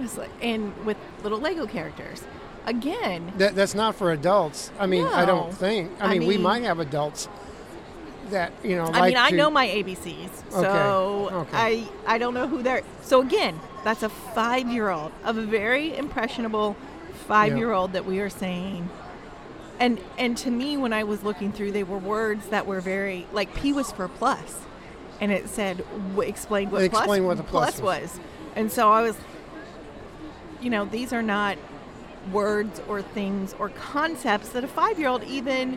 It's 0.00 0.18
like, 0.18 0.30
and 0.42 0.74
with 0.84 0.96
little 1.22 1.38
Lego 1.38 1.66
characters. 1.66 2.24
Again, 2.66 3.32
That, 3.36 3.54
that's 3.54 3.76
not 3.76 3.94
for 3.94 4.10
adults. 4.10 4.72
I 4.76 4.86
mean, 4.86 5.04
I 5.06 5.24
don't 5.24 5.54
think. 5.54 5.92
I 6.00 6.06
I 6.14 6.18
mean, 6.18 6.26
we 6.26 6.36
might 6.36 6.64
have 6.64 6.80
adults 6.80 7.28
that 8.30 8.52
you 8.64 8.74
know. 8.74 8.86
I 8.86 9.00
like 9.00 9.08
mean, 9.10 9.16
I 9.18 9.30
to- 9.30 9.36
know 9.36 9.50
my 9.50 9.68
ABCs, 9.68 10.50
so 10.50 11.28
Okay. 11.32 11.56
I 11.56 11.88
I 12.06 12.18
don't 12.18 12.34
know 12.34 12.48
who 12.48 12.60
they're. 12.62 12.82
So 13.02 13.20
again, 13.20 13.60
that's 13.84 14.02
a 14.02 14.08
five-year-old 14.08 15.12
of 15.24 15.36
a 15.38 15.42
very 15.42 15.96
impressionable 15.96 16.74
five-year-old 17.24 17.92
that 17.92 18.04
we 18.04 18.20
are 18.20 18.30
saying. 18.30 18.88
And 19.80 20.00
and 20.18 20.36
to 20.38 20.50
me, 20.50 20.76
when 20.76 20.92
I 20.92 21.02
was 21.04 21.22
looking 21.24 21.50
through, 21.52 21.72
they 21.72 21.82
were 21.82 21.98
words 21.98 22.46
that 22.48 22.66
were 22.66 22.80
very 22.80 23.26
like 23.32 23.54
P 23.54 23.72
was 23.72 23.90
for 23.90 24.06
plus, 24.08 24.60
and 25.20 25.32
it 25.32 25.48
said 25.48 25.78
w- 26.10 26.28
explain 26.28 26.70
what 26.70 26.88
plus, 26.90 27.06
what 27.20 27.36
the 27.36 27.42
plus 27.42 27.80
was. 27.80 28.20
And 28.54 28.70
so 28.70 28.90
I 28.92 29.02
was, 29.02 29.16
you 30.60 30.70
know, 30.70 30.84
these 30.84 31.12
are 31.12 31.22
not 31.22 31.58
words 32.32 32.80
or 32.88 33.02
things 33.02 33.54
or 33.58 33.68
concepts 33.70 34.50
that 34.50 34.62
a 34.64 34.68
five-year-old 34.68 35.24
even 35.24 35.76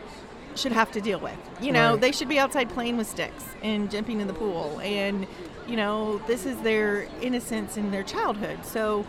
should 0.54 0.72
have 0.72 0.90
to 0.92 1.00
deal 1.00 1.18
with. 1.20 1.36
You 1.60 1.72
know, 1.72 1.92
Right. 1.92 2.00
they 2.00 2.12
should 2.12 2.28
be 2.28 2.38
outside 2.38 2.68
playing 2.70 2.96
with 2.96 3.08
sticks 3.08 3.44
and 3.62 3.90
jumping 3.90 4.20
in 4.20 4.28
the 4.28 4.32
pool, 4.32 4.80
and 4.82 5.26
you 5.66 5.76
know, 5.76 6.18
this 6.28 6.46
is 6.46 6.56
their 6.60 7.08
innocence 7.20 7.76
in 7.76 7.90
their 7.90 8.04
childhood. 8.04 8.64
So. 8.64 9.04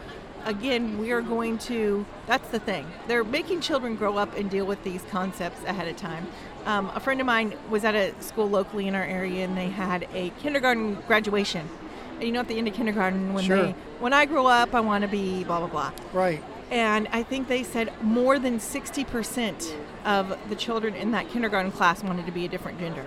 Again, 0.45 0.97
we 0.97 1.11
are 1.11 1.21
going 1.21 1.57
to. 1.59 2.05
That's 2.25 2.47
the 2.49 2.59
thing. 2.59 2.85
They're 3.07 3.23
making 3.23 3.61
children 3.61 3.95
grow 3.95 4.17
up 4.17 4.35
and 4.37 4.49
deal 4.49 4.65
with 4.65 4.83
these 4.83 5.03
concepts 5.11 5.63
ahead 5.65 5.87
of 5.87 5.97
time. 5.97 6.27
Um, 6.65 6.91
a 6.93 6.99
friend 6.99 7.19
of 7.19 7.25
mine 7.27 7.53
was 7.69 7.83
at 7.83 7.95
a 7.95 8.13
school 8.21 8.49
locally 8.49 8.87
in 8.87 8.95
our 8.95 9.03
area, 9.03 9.45
and 9.45 9.57
they 9.57 9.69
had 9.69 10.07
a 10.13 10.29
kindergarten 10.41 10.95
graduation. 11.07 11.69
And 12.15 12.23
you 12.23 12.31
know, 12.31 12.41
at 12.41 12.47
the 12.47 12.57
end 12.57 12.67
of 12.67 12.73
kindergarten, 12.73 13.33
when 13.33 13.43
Sure. 13.45 13.63
they, 13.63 13.75
when 13.99 14.13
I 14.13 14.25
grow 14.25 14.47
up, 14.47 14.73
I 14.73 14.79
want 14.81 15.03
to 15.03 15.07
be 15.07 15.43
blah 15.43 15.59
blah 15.59 15.67
blah. 15.67 15.91
Right. 16.13 16.43
And 16.71 17.07
I 17.11 17.23
think 17.23 17.47
they 17.47 17.63
said 17.63 17.91
more 18.01 18.37
than 18.37 18.59
60% 18.59 19.73
of 20.05 20.37
the 20.49 20.55
children 20.55 20.93
in 20.93 21.11
that 21.11 21.27
kindergarten 21.29 21.71
class 21.71 22.03
wanted 22.03 22.27
to 22.27 22.31
be 22.31 22.45
a 22.45 22.47
different 22.47 22.79
gender. 22.79 23.05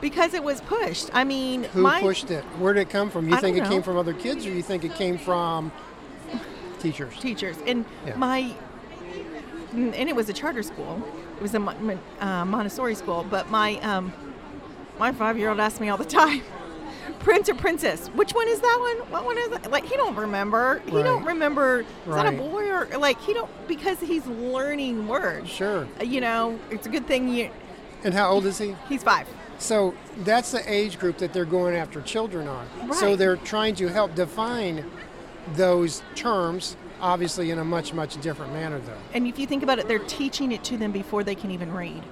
Because 0.00 0.32
it 0.32 0.42
was 0.42 0.60
pushed. 0.62 1.10
I 1.12 1.24
mean, 1.24 1.64
Who 1.64 1.82
my, 1.82 2.00
pushed 2.00 2.30
it? 2.30 2.44
Where 2.58 2.72
did 2.72 2.82
it 2.82 2.90
come 2.90 3.10
from? 3.10 3.28
You 3.28 3.34
I 3.34 3.40
think 3.40 3.58
it 3.58 3.64
came 3.64 3.82
from 3.82 3.96
other 3.96 4.14
kids, 4.14 4.46
or 4.46 4.50
you 4.50 4.62
think 4.62 4.84
it 4.84 4.94
came 4.94 5.18
from 5.18 5.72
teachers? 6.78 7.14
teachers. 7.18 7.56
And 7.66 7.84
Yeah. 8.06 8.16
my, 8.16 8.52
and 9.72 10.08
it 10.08 10.16
was 10.16 10.28
a 10.28 10.32
charter 10.32 10.62
school. 10.62 11.02
It 11.36 11.42
was 11.42 11.54
a 11.54 11.58
Mon- 11.58 12.00
uh, 12.20 12.44
Montessori 12.44 12.94
school. 12.94 13.26
But 13.28 13.50
my, 13.50 13.76
um, 13.80 14.12
my 14.98 15.12
five-year-old 15.12 15.60
asked 15.60 15.80
me 15.80 15.88
all 15.88 15.96
the 15.96 16.04
time, 16.04 16.42
Prince 17.20 17.48
or 17.48 17.54
princess? 17.54 18.08
Which 18.08 18.32
one 18.32 18.48
is 18.48 18.60
that 18.60 18.76
one? 18.80 19.10
What 19.10 19.24
one 19.24 19.36
is 19.38 19.48
that? 19.50 19.70
Like 19.70 19.84
he 19.84 19.96
don't 19.96 20.14
remember. 20.14 20.80
He 20.86 21.02
don't 21.02 21.24
remember. 21.24 21.80
Is 21.80 22.14
that 22.14 22.26
a 22.26 22.36
boy 22.36 22.68
or 22.70 22.86
like 22.98 23.20
he 23.20 23.34
don't 23.34 23.50
because 23.66 23.98
he's 24.00 24.24
learning 24.26 25.06
words. 25.08 25.48
Sure. 25.48 25.86
Uh, 26.00 26.04
You 26.04 26.20
know, 26.20 26.58
it's 26.70 26.86
a 26.86 26.90
good 26.90 27.06
thing 27.06 27.28
you. 27.28 27.50
And 28.04 28.14
how 28.14 28.30
old 28.30 28.46
is 28.46 28.58
he? 28.58 28.76
He's 28.88 29.02
five. 29.02 29.26
So 29.58 29.94
that's 30.18 30.52
the 30.52 30.62
age 30.72 30.98
group 30.98 31.18
that 31.18 31.32
they're 31.32 31.44
going 31.44 31.74
after 31.74 32.00
children 32.00 32.46
on. 32.46 32.92
So 32.94 33.16
they're 33.16 33.36
trying 33.36 33.74
to 33.76 33.88
help 33.88 34.14
define 34.14 34.88
those 35.54 36.02
terms, 36.14 36.76
obviously 37.00 37.50
in 37.50 37.58
a 37.58 37.64
much, 37.64 37.92
much 37.92 38.20
different 38.20 38.52
manner, 38.52 38.78
though. 38.80 38.98
And 39.14 39.26
if 39.26 39.38
you 39.38 39.46
think 39.46 39.62
about 39.62 39.78
it, 39.78 39.88
they're 39.88 39.98
teaching 40.00 40.52
it 40.52 40.64
to 40.64 40.76
them 40.76 40.92
before 40.92 41.24
they 41.24 41.34
can 41.34 41.50
even 41.50 41.72
read. 41.72 42.02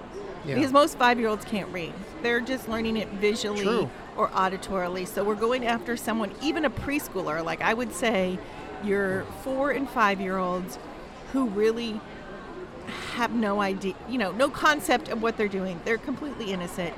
Yeah. 0.45 0.55
Because 0.55 0.73
most 0.73 0.97
five 0.97 1.19
year 1.19 1.29
olds 1.29 1.45
can't 1.45 1.69
read. 1.73 1.93
They're 2.23 2.41
just 2.41 2.69
learning 2.69 2.97
it 2.97 3.09
visually 3.09 3.63
True. 3.63 3.91
or 4.17 4.29
auditorily. 4.29 5.07
So 5.07 5.25
we're 5.25 5.35
going 5.35 5.67
after 5.67 5.97
someone, 5.97 6.33
even 6.41 6.65
a 6.65 6.71
preschooler, 6.71 7.45
like 7.45 7.61
I 7.63 7.75
would 7.75 7.93
say 7.93 8.39
your 8.85 9.25
four 9.43 9.73
and 9.73 9.89
five 9.89 10.21
year 10.21 10.39
olds 10.39 10.79
who 11.33 11.49
really 11.49 12.01
have 13.15 13.35
no 13.35 13.61
idea, 13.61 13.95
you 14.09 14.19
know, 14.19 14.31
no 14.33 14.49
concept 14.49 15.09
of 15.09 15.23
what 15.23 15.37
they're 15.37 15.49
doing. 15.49 15.81
They're 15.85 15.99
completely 15.99 16.53
innocent. 16.53 16.95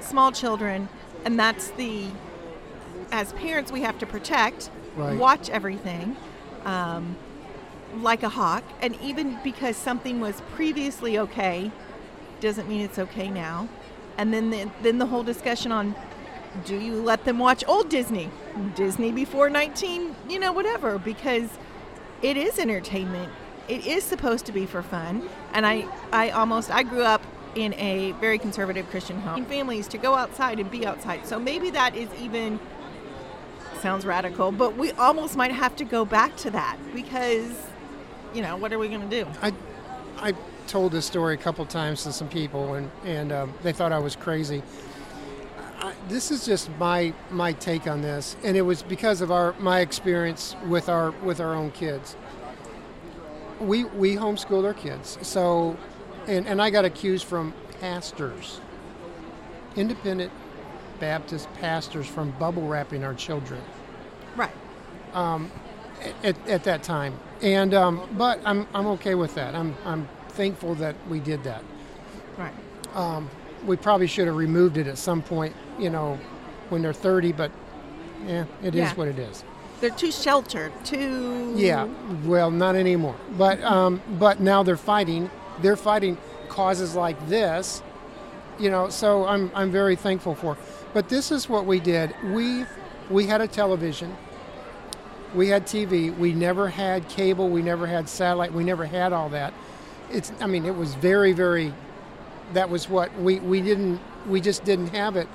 Small 0.00 0.32
children. 0.32 0.88
And 1.24 1.38
that's 1.38 1.70
the, 1.72 2.06
as 3.12 3.32
parents, 3.34 3.70
we 3.70 3.82
have 3.82 3.98
to 3.98 4.06
protect, 4.06 4.70
Right. 4.98 5.18
watch 5.18 5.48
everything. 5.50 6.16
Um, 6.64 7.16
like 8.02 8.22
a 8.22 8.28
hawk, 8.28 8.64
and 8.82 8.94
even 9.00 9.38
because 9.42 9.76
something 9.76 10.20
was 10.20 10.42
previously 10.54 11.18
okay, 11.18 11.70
doesn't 12.40 12.68
mean 12.68 12.82
it's 12.82 12.98
okay 12.98 13.30
now. 13.30 13.68
And 14.18 14.34
then 14.34 14.50
the, 14.50 14.70
then 14.82 14.98
the 14.98 15.06
whole 15.06 15.22
discussion 15.22 15.72
on 15.72 15.94
do 16.64 16.76
you 16.76 16.94
let 16.94 17.24
them 17.24 17.38
watch 17.38 17.62
old 17.68 17.88
Disney, 17.88 18.30
Disney 18.74 19.12
before 19.12 19.48
19, 19.50 20.16
you 20.28 20.38
know, 20.38 20.52
whatever? 20.52 20.98
Because 20.98 21.48
it 22.22 22.36
is 22.36 22.58
entertainment. 22.58 23.32
It 23.68 23.86
is 23.86 24.02
supposed 24.02 24.46
to 24.46 24.52
be 24.52 24.66
for 24.66 24.82
fun. 24.82 25.28
And 25.52 25.66
I, 25.66 25.86
I 26.12 26.30
almost, 26.30 26.70
I 26.70 26.82
grew 26.82 27.02
up 27.02 27.22
in 27.54 27.74
a 27.74 28.12
very 28.12 28.38
conservative 28.38 28.88
Christian 28.90 29.20
home. 29.20 29.44
Families 29.44 29.88
to 29.88 29.98
go 29.98 30.14
outside 30.14 30.58
and 30.58 30.70
be 30.70 30.86
outside. 30.86 31.26
So 31.26 31.38
maybe 31.38 31.70
that 31.70 31.94
is 31.94 32.08
even 32.20 32.58
sounds 33.80 34.04
radical, 34.04 34.52
but 34.52 34.76
we 34.76 34.92
almost 34.92 35.36
might 35.36 35.52
have 35.52 35.76
to 35.76 35.84
go 35.84 36.04
back 36.04 36.36
to 36.38 36.50
that 36.50 36.76
because, 36.94 37.50
you 38.34 38.42
know, 38.42 38.56
what 38.56 38.72
are 38.72 38.78
we 38.78 38.88
going 38.88 39.08
to 39.08 39.24
do? 39.24 39.28
I, 39.42 39.52
I 40.18 40.34
told 40.66 40.92
this 40.92 41.06
story 41.06 41.34
a 41.34 41.38
couple 41.38 41.64
times 41.66 42.04
to 42.04 42.12
some 42.12 42.28
people, 42.28 42.74
and 42.74 42.90
and 43.04 43.32
um, 43.32 43.54
they 43.62 43.72
thought 43.72 43.92
I 43.92 43.98
was 43.98 44.14
crazy. 44.14 44.62
I, 45.80 45.94
this 46.08 46.30
is 46.30 46.44
just 46.44 46.70
my 46.78 47.12
my 47.30 47.52
take 47.52 47.86
on 47.86 48.02
this, 48.02 48.36
and 48.44 48.56
it 48.56 48.62
was 48.62 48.82
because 48.82 49.20
of 49.20 49.30
our 49.30 49.54
my 49.58 49.80
experience 49.80 50.54
with 50.66 50.88
our 50.88 51.10
with 51.22 51.40
our 51.40 51.54
own 51.54 51.70
kids. 51.70 52.16
We 53.60 53.84
we 53.84 54.14
homeschooled 54.14 54.64
our 54.64 54.74
kids, 54.74 55.18
so, 55.22 55.76
and 56.26 56.46
and 56.46 56.62
I 56.62 56.70
got 56.70 56.84
accused 56.84 57.24
from 57.24 57.54
pastors, 57.80 58.60
independent 59.74 60.32
Baptist 61.00 61.48
pastors, 61.60 62.06
from 62.06 62.30
bubble 62.32 62.66
wrapping 62.66 63.04
our 63.04 63.14
children 63.14 63.60
Right. 64.36 64.52
at, 66.22 66.48
at 66.48 66.64
that 66.64 66.82
time. 66.82 67.18
And 67.42 67.74
um, 67.74 68.08
but 68.12 68.40
I'm 68.44 68.66
I'm 68.74 68.86
okay 68.88 69.14
with 69.14 69.34
that. 69.36 69.54
I'm 69.54 69.74
I'm 69.84 70.08
thankful 70.30 70.74
that 70.76 70.94
we 71.08 71.20
did 71.20 71.44
that. 71.44 71.62
Right. 72.36 72.52
We 73.66 73.76
probably 73.76 74.06
should 74.06 74.26
have 74.28 74.36
removed 74.36 74.76
it 74.76 74.86
at 74.86 74.98
some 74.98 75.20
point, 75.22 75.54
you 75.78 75.90
know, 75.90 76.18
when 76.68 76.80
they're 76.82 76.92
30. 76.92 77.32
But 77.32 77.50
yeah, 78.26 78.44
it 78.62 78.74
is 78.74 78.90
Yeah. 78.90 78.94
what 78.94 79.08
it 79.08 79.18
is. 79.18 79.44
They're 79.80 79.90
too 79.90 80.10
sheltered, 80.12 80.72
too. 80.84 81.54
Yeah. 81.56 81.86
Well, 82.24 82.50
not 82.50 82.74
anymore. 82.76 83.14
But 83.36 83.62
um, 83.62 84.00
but 84.18 84.40
now 84.40 84.62
they're 84.64 84.76
fighting. 84.76 85.30
They're 85.62 85.76
fighting 85.76 86.16
causes 86.48 86.94
like 86.96 87.28
this. 87.28 87.82
You 88.58 88.70
know, 88.70 88.88
so 88.88 89.24
I'm 89.26 89.50
I'm 89.54 89.70
very 89.70 89.96
thankful 89.96 90.34
for. 90.34 90.56
But 90.92 91.08
this 91.08 91.30
is 91.30 91.48
what 91.48 91.66
we 91.66 91.80
did. 91.80 92.14
We 92.24 92.64
we 93.10 93.26
had 93.26 93.40
a 93.40 93.48
television. 93.48 94.16
We 95.34 95.48
had 95.48 95.66
TV. 95.66 96.16
We 96.16 96.32
never 96.32 96.68
had 96.68 97.08
cable. 97.08 97.48
We 97.48 97.62
never 97.62 97.86
had 97.86 98.08
satellite. 98.08 98.52
We 98.52 98.64
never 98.64 98.86
had 98.86 99.12
all 99.12 99.28
that. 99.30 99.52
It's 100.10 100.32
I 100.40 100.46
mean, 100.46 100.64
it 100.64 100.74
was 100.76 100.94
very 100.94 101.32
very 101.32 101.72
that 102.54 102.70
was 102.70 102.88
what 102.88 103.14
we 103.20 103.38
we 103.40 103.60
didn't 103.60 104.00
we 104.26 104.40
just 104.40 104.64
didn't 104.64 104.88
have 104.88 105.16
it. 105.16 105.28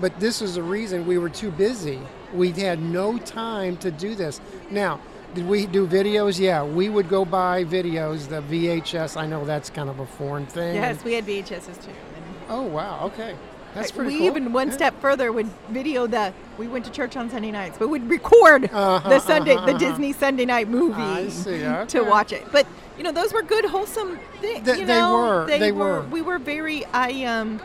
But 0.00 0.18
this 0.20 0.42
is 0.42 0.56
the 0.56 0.62
reason 0.62 1.06
we 1.06 1.18
were 1.18 1.30
too 1.30 1.50
busy. 1.50 1.98
We 2.34 2.50
had 2.52 2.80
no 2.80 3.18
time 3.18 3.78
to 3.78 3.90
do 3.90 4.14
this. 4.14 4.40
Now, 4.70 5.00
did 5.34 5.46
we 5.46 5.66
do 5.66 5.86
videos? 5.86 6.38
Yeah, 6.38 6.64
we 6.64 6.88
would 6.88 7.08
go 7.08 7.24
buy 7.24 7.64
videos, 7.64 8.28
the 8.28 8.42
VHS. 8.42 9.16
I 9.16 9.26
know 9.26 9.44
that's 9.44 9.70
kind 9.70 9.88
of 9.88 10.00
a 10.00 10.06
foreign 10.06 10.46
thing. 10.46 10.74
Yes, 10.74 11.02
we 11.04 11.14
had 11.14 11.24
VHSs 11.24 11.84
too. 11.84 11.92
Oh 12.48 12.62
wow. 12.62 13.06
Okay. 13.06 13.34
That's 13.76 13.92
pretty 13.92 14.12
we 14.12 14.18
cool. 14.18 14.26
even 14.28 14.52
one 14.52 14.68
Yeah. 14.68 14.74
step 14.74 15.00
further 15.00 15.30
would 15.32 15.48
video 15.68 16.06
the. 16.06 16.32
We 16.58 16.66
went 16.66 16.84
to 16.86 16.90
church 16.90 17.16
on 17.16 17.28
Sunday 17.30 17.50
nights, 17.50 17.76
but 17.78 17.88
we'd 17.88 18.04
record 18.08 18.70
Uh-huh, 18.72 19.08
the 19.08 19.18
Sunday, 19.20 19.54
uh-huh, 19.54 19.66
the 19.66 19.72
uh-huh. 19.72 19.78
Disney 19.90 20.12
Sunday 20.14 20.46
night 20.46 20.68
movie 20.68 21.30
see, 21.30 21.58
to 21.88 22.00
watch 22.02 22.32
it. 22.32 22.44
But 22.50 22.66
you 22.96 23.04
know, 23.04 23.12
those 23.12 23.32
were 23.32 23.42
good, 23.42 23.66
wholesome 23.66 24.18
things. 24.40 24.64
They- 24.64 24.80
you 24.80 24.86
they 24.86 25.02
were, 25.02 25.46
they 25.46 25.72
were. 25.72 26.00
We 26.02 26.22
were 26.22 26.38
very. 26.38 26.84
I 26.86 27.24
um. 27.24 27.60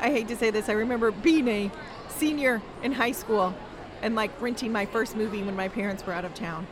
I 0.00 0.10
hate 0.10 0.28
to 0.28 0.36
say 0.36 0.50
this. 0.50 0.68
I 0.68 0.72
remember 0.72 1.10
being 1.12 1.46
a 1.48 1.70
senior 2.08 2.60
in 2.82 2.92
high 2.92 3.12
school, 3.12 3.54
and 4.02 4.14
like 4.14 4.30
renting 4.40 4.72
my 4.72 4.84
first 4.84 5.16
movie 5.16 5.42
when 5.42 5.56
my 5.56 5.68
parents 5.68 6.04
were 6.06 6.12
out 6.12 6.24
of 6.24 6.34
town. 6.34 6.66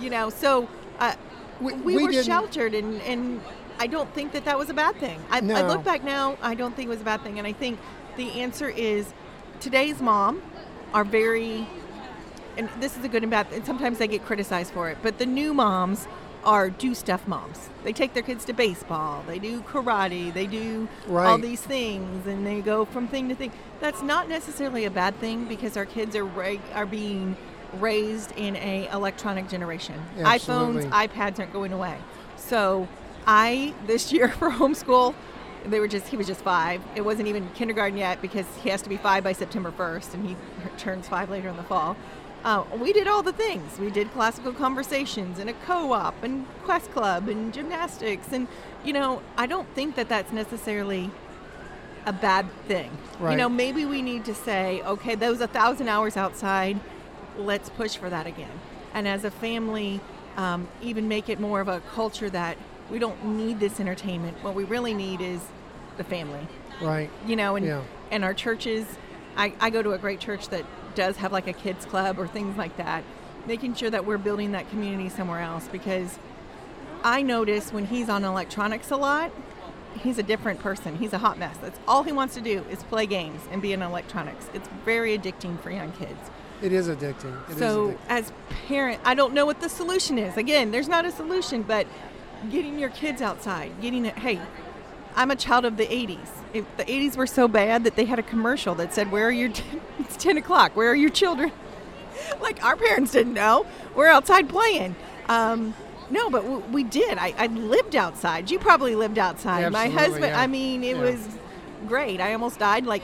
You 0.00 0.10
know, 0.10 0.30
so 0.30 0.68
uh, 0.98 1.14
We- 1.60 1.74
we, 1.74 1.96
we 1.96 2.02
were 2.04 2.22
sheltered, 2.24 2.74
and 2.74 3.00
and 3.02 3.40
I 3.78 3.86
don't 3.86 4.12
think 4.14 4.32
that 4.32 4.44
that 4.44 4.58
was 4.58 4.70
a 4.70 4.74
bad 4.74 4.96
thing. 4.96 5.20
I, 5.30 5.38
I 5.38 5.40
look 5.66 5.84
back 5.84 6.02
now, 6.04 6.36
I 6.42 6.54
don't 6.54 6.74
think 6.74 6.86
it 6.86 6.90
was 6.90 7.00
a 7.00 7.04
bad 7.04 7.22
thing, 7.22 7.38
and 7.38 7.46
I 7.46 7.52
think 7.52 7.78
the 8.16 8.40
answer 8.40 8.68
is 8.68 9.12
today's 9.60 10.00
mom 10.00 10.42
are 10.94 11.04
very, 11.04 11.66
and 12.56 12.68
this 12.80 12.96
is 12.96 13.04
a 13.04 13.08
good 13.08 13.22
and 13.22 13.30
bad, 13.30 13.46
and 13.52 13.64
sometimes 13.66 13.98
they 13.98 14.08
get 14.08 14.24
criticized 14.24 14.72
for 14.72 14.88
it, 14.88 14.98
but 15.02 15.18
the 15.18 15.26
new 15.26 15.52
moms 15.52 16.06
are 16.44 16.70
do 16.70 16.94
stuff 16.94 17.26
moms. 17.26 17.68
They 17.82 17.92
take 17.92 18.14
their 18.14 18.22
kids 18.22 18.44
to 18.46 18.52
baseball, 18.52 19.24
they 19.26 19.38
do 19.38 19.60
karate, 19.62 20.32
they 20.32 20.46
do 20.46 20.88
all 21.28 21.38
these 21.38 21.60
things, 21.60 22.26
and 22.26 22.46
they 22.46 22.60
go 22.60 22.84
from 22.84 23.08
thing 23.08 23.28
to 23.28 23.34
thing. 23.34 23.52
That's 23.80 24.00
not 24.02 24.28
necessarily 24.28 24.84
a 24.84 24.90
bad 24.90 25.18
thing 25.18 25.44
because 25.46 25.76
our 25.76 25.84
kids 25.86 26.14
are 26.16 26.24
ra- 26.24 26.56
are 26.72 26.86
being 26.86 27.36
raised 27.80 28.32
in 28.36 28.56
a 28.56 28.88
electronic 28.92 29.48
generation. 29.48 30.00
Absolutely. 30.18 30.84
iPhones, 30.84 31.08
iPads 31.08 31.38
aren't 31.40 31.52
going 31.52 31.72
away. 31.72 31.98
So 32.36 32.88
I 33.26 33.74
this 33.86 34.12
year 34.12 34.28
for 34.38 34.50
homeschool, 34.50 35.14
they 35.64 35.80
were 35.80 35.88
just 35.88 36.08
he 36.08 36.16
was 36.16 36.26
just 36.26 36.42
five. 36.42 36.82
It 36.94 37.02
wasn't 37.02 37.28
even 37.28 37.48
kindergarten 37.50 37.98
yet 37.98 38.22
because 38.22 38.46
he 38.62 38.70
has 38.70 38.82
to 38.82 38.88
be 38.88 38.96
five 38.96 39.24
by 39.24 39.32
September 39.32 39.70
first, 39.70 40.14
and 40.14 40.26
he 40.26 40.36
turns 40.78 41.08
five 41.08 41.30
later 41.30 41.48
in 41.48 41.56
the 41.56 41.64
fall. 41.64 41.96
Uh, 42.44 42.62
we 42.78 42.92
did 42.92 43.08
all 43.08 43.22
the 43.22 43.32
things. 43.32 43.78
We 43.78 43.90
did 43.90 44.12
classical 44.12 44.52
conversations 44.52 45.40
and 45.40 45.50
a 45.50 45.52
co-op 45.52 46.22
and 46.22 46.46
quest 46.62 46.92
club 46.92 47.28
and 47.28 47.52
gymnastics, 47.52 48.32
and 48.32 48.46
you 48.84 48.92
know 48.92 49.22
I 49.36 49.46
don't 49.46 49.68
think 49.74 49.96
that 49.96 50.08
that's 50.08 50.32
necessarily 50.32 51.10
a 52.06 52.12
bad 52.12 52.46
thing. 52.68 52.96
You 53.32 53.36
know, 53.36 53.48
maybe 53.48 53.84
we 53.84 54.00
need 54.00 54.24
to 54.26 54.34
say, 54.34 54.80
okay, 54.82 55.16
those 55.16 55.40
a 55.40 55.48
thousand 55.48 55.88
hours 55.88 56.16
outside, 56.16 56.78
let's 57.36 57.68
push 57.68 57.96
for 57.96 58.08
that 58.08 58.28
again. 58.28 58.60
And 58.94 59.08
as 59.08 59.24
a 59.24 59.30
family, 59.30 60.00
um, 60.36 60.68
even 60.80 61.08
make 61.08 61.28
it 61.28 61.40
more 61.40 61.60
of 61.60 61.66
a 61.66 61.80
culture 61.80 62.30
that 62.30 62.56
we 62.90 62.98
don't 62.98 63.24
need 63.24 63.60
this 63.60 63.80
entertainment. 63.80 64.36
What 64.42 64.54
we 64.54 64.64
really 64.64 64.94
need 64.94 65.20
is 65.20 65.40
the 65.96 66.04
family. 66.04 66.46
Right. 66.80 67.10
You 67.26 67.36
know, 67.36 67.56
and 67.56 67.66
Yeah. 67.66 67.82
and 68.10 68.24
our 68.24 68.34
churches. 68.34 68.86
I, 69.36 69.52
I 69.60 69.68
go 69.70 69.82
to 69.82 69.92
a 69.92 69.98
great 69.98 70.20
church 70.20 70.48
that 70.48 70.64
does 70.94 71.16
have 71.18 71.30
like 71.32 71.46
a 71.46 71.52
kids 71.52 71.84
club 71.84 72.18
or 72.18 72.26
things 72.26 72.56
like 72.56 72.76
that. 72.78 73.04
Making 73.46 73.74
sure 73.74 73.90
that 73.90 74.06
we're 74.06 74.18
building 74.18 74.52
that 74.52 74.68
community 74.70 75.08
somewhere 75.08 75.40
else 75.40 75.68
because 75.70 76.18
I 77.04 77.22
notice 77.22 77.72
when 77.72 77.86
he's 77.86 78.08
on 78.08 78.24
electronics 78.24 78.90
a 78.90 78.96
lot, 78.96 79.30
he's 80.02 80.18
a 80.18 80.22
different 80.22 80.60
person. 80.60 80.96
He's 80.96 81.12
a 81.12 81.18
hot 81.18 81.38
mess. 81.38 81.56
That's 81.58 81.78
all 81.86 82.02
he 82.02 82.12
wants 82.12 82.34
to 82.34 82.40
do 82.40 82.64
is 82.70 82.82
play 82.84 83.06
games 83.06 83.42
and 83.52 83.60
be 83.62 83.72
in 83.72 83.82
electronics. 83.82 84.48
It's 84.54 84.68
very 84.84 85.16
addicting 85.18 85.60
for 85.60 85.70
young 85.70 85.92
kids. 85.92 86.18
It 86.62 86.72
is 86.72 86.88
addicting. 86.88 87.38
It 87.48 87.52
is 87.52 87.58
so 87.58 87.88
addicting. 87.88 87.98
as 88.08 88.32
parent, 88.66 89.00
I 89.04 89.14
don't 89.14 89.34
know 89.34 89.44
what 89.44 89.60
the 89.60 89.68
solution 89.68 90.18
is. 90.18 90.36
Again, 90.38 90.70
there's 90.70 90.88
not 90.88 91.04
a 91.04 91.10
solution, 91.10 91.62
but 91.62 91.86
getting 92.50 92.78
your 92.78 92.90
kids 92.90 93.20
outside, 93.22 93.72
getting 93.80 94.04
it. 94.06 94.18
Hey, 94.18 94.40
I'm 95.14 95.30
a 95.30 95.36
child 95.36 95.64
of 95.64 95.76
the 95.76 95.86
80s. 95.86 96.28
If 96.52 96.64
the 96.76 96.84
80s 96.84 97.16
were 97.16 97.26
so 97.26 97.48
bad 97.48 97.84
that 97.84 97.96
they 97.96 98.04
had 98.04 98.18
a 98.18 98.22
commercial 98.22 98.74
that 98.76 98.94
said, 98.94 99.10
"Where 99.10 99.26
are 99.28 99.32
your? 99.32 99.50
it's 99.98 100.16
10 100.16 100.36
o'clock. 100.38 100.74
Where 100.76 100.90
are 100.90 100.94
your 100.96 101.10
children?" 101.10 101.52
like 102.40 102.62
our 102.64 102.76
parents 102.76 103.12
didn't 103.12 103.34
know. 103.34 103.66
We're 103.94 104.08
outside 104.08 104.48
playing. 104.48 104.96
Um, 105.28 105.74
no, 106.10 106.30
but 106.30 106.42
w- 106.42 106.62
we 106.72 106.84
did. 106.84 107.18
I, 107.18 107.34
I 107.36 107.46
lived 107.48 107.96
outside. 107.96 108.50
You 108.50 108.58
probably 108.58 108.94
lived 108.94 109.18
outside. 109.18 109.70
My 109.72 109.88
husband. 109.88 110.24
yeah. 110.26 110.40
I 110.40 110.46
mean, 110.46 110.84
it 110.84 110.96
Yeah. 110.96 111.02
was 111.02 111.28
great. 111.88 112.20
I 112.20 112.32
almost 112.32 112.58
died 112.58 112.86
like 112.86 113.02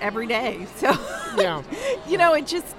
every 0.00 0.26
day. 0.26 0.66
So 0.76 0.90
Yeah. 1.36 1.62
you 2.06 2.18
know, 2.18 2.34
it 2.34 2.46
just 2.46 2.76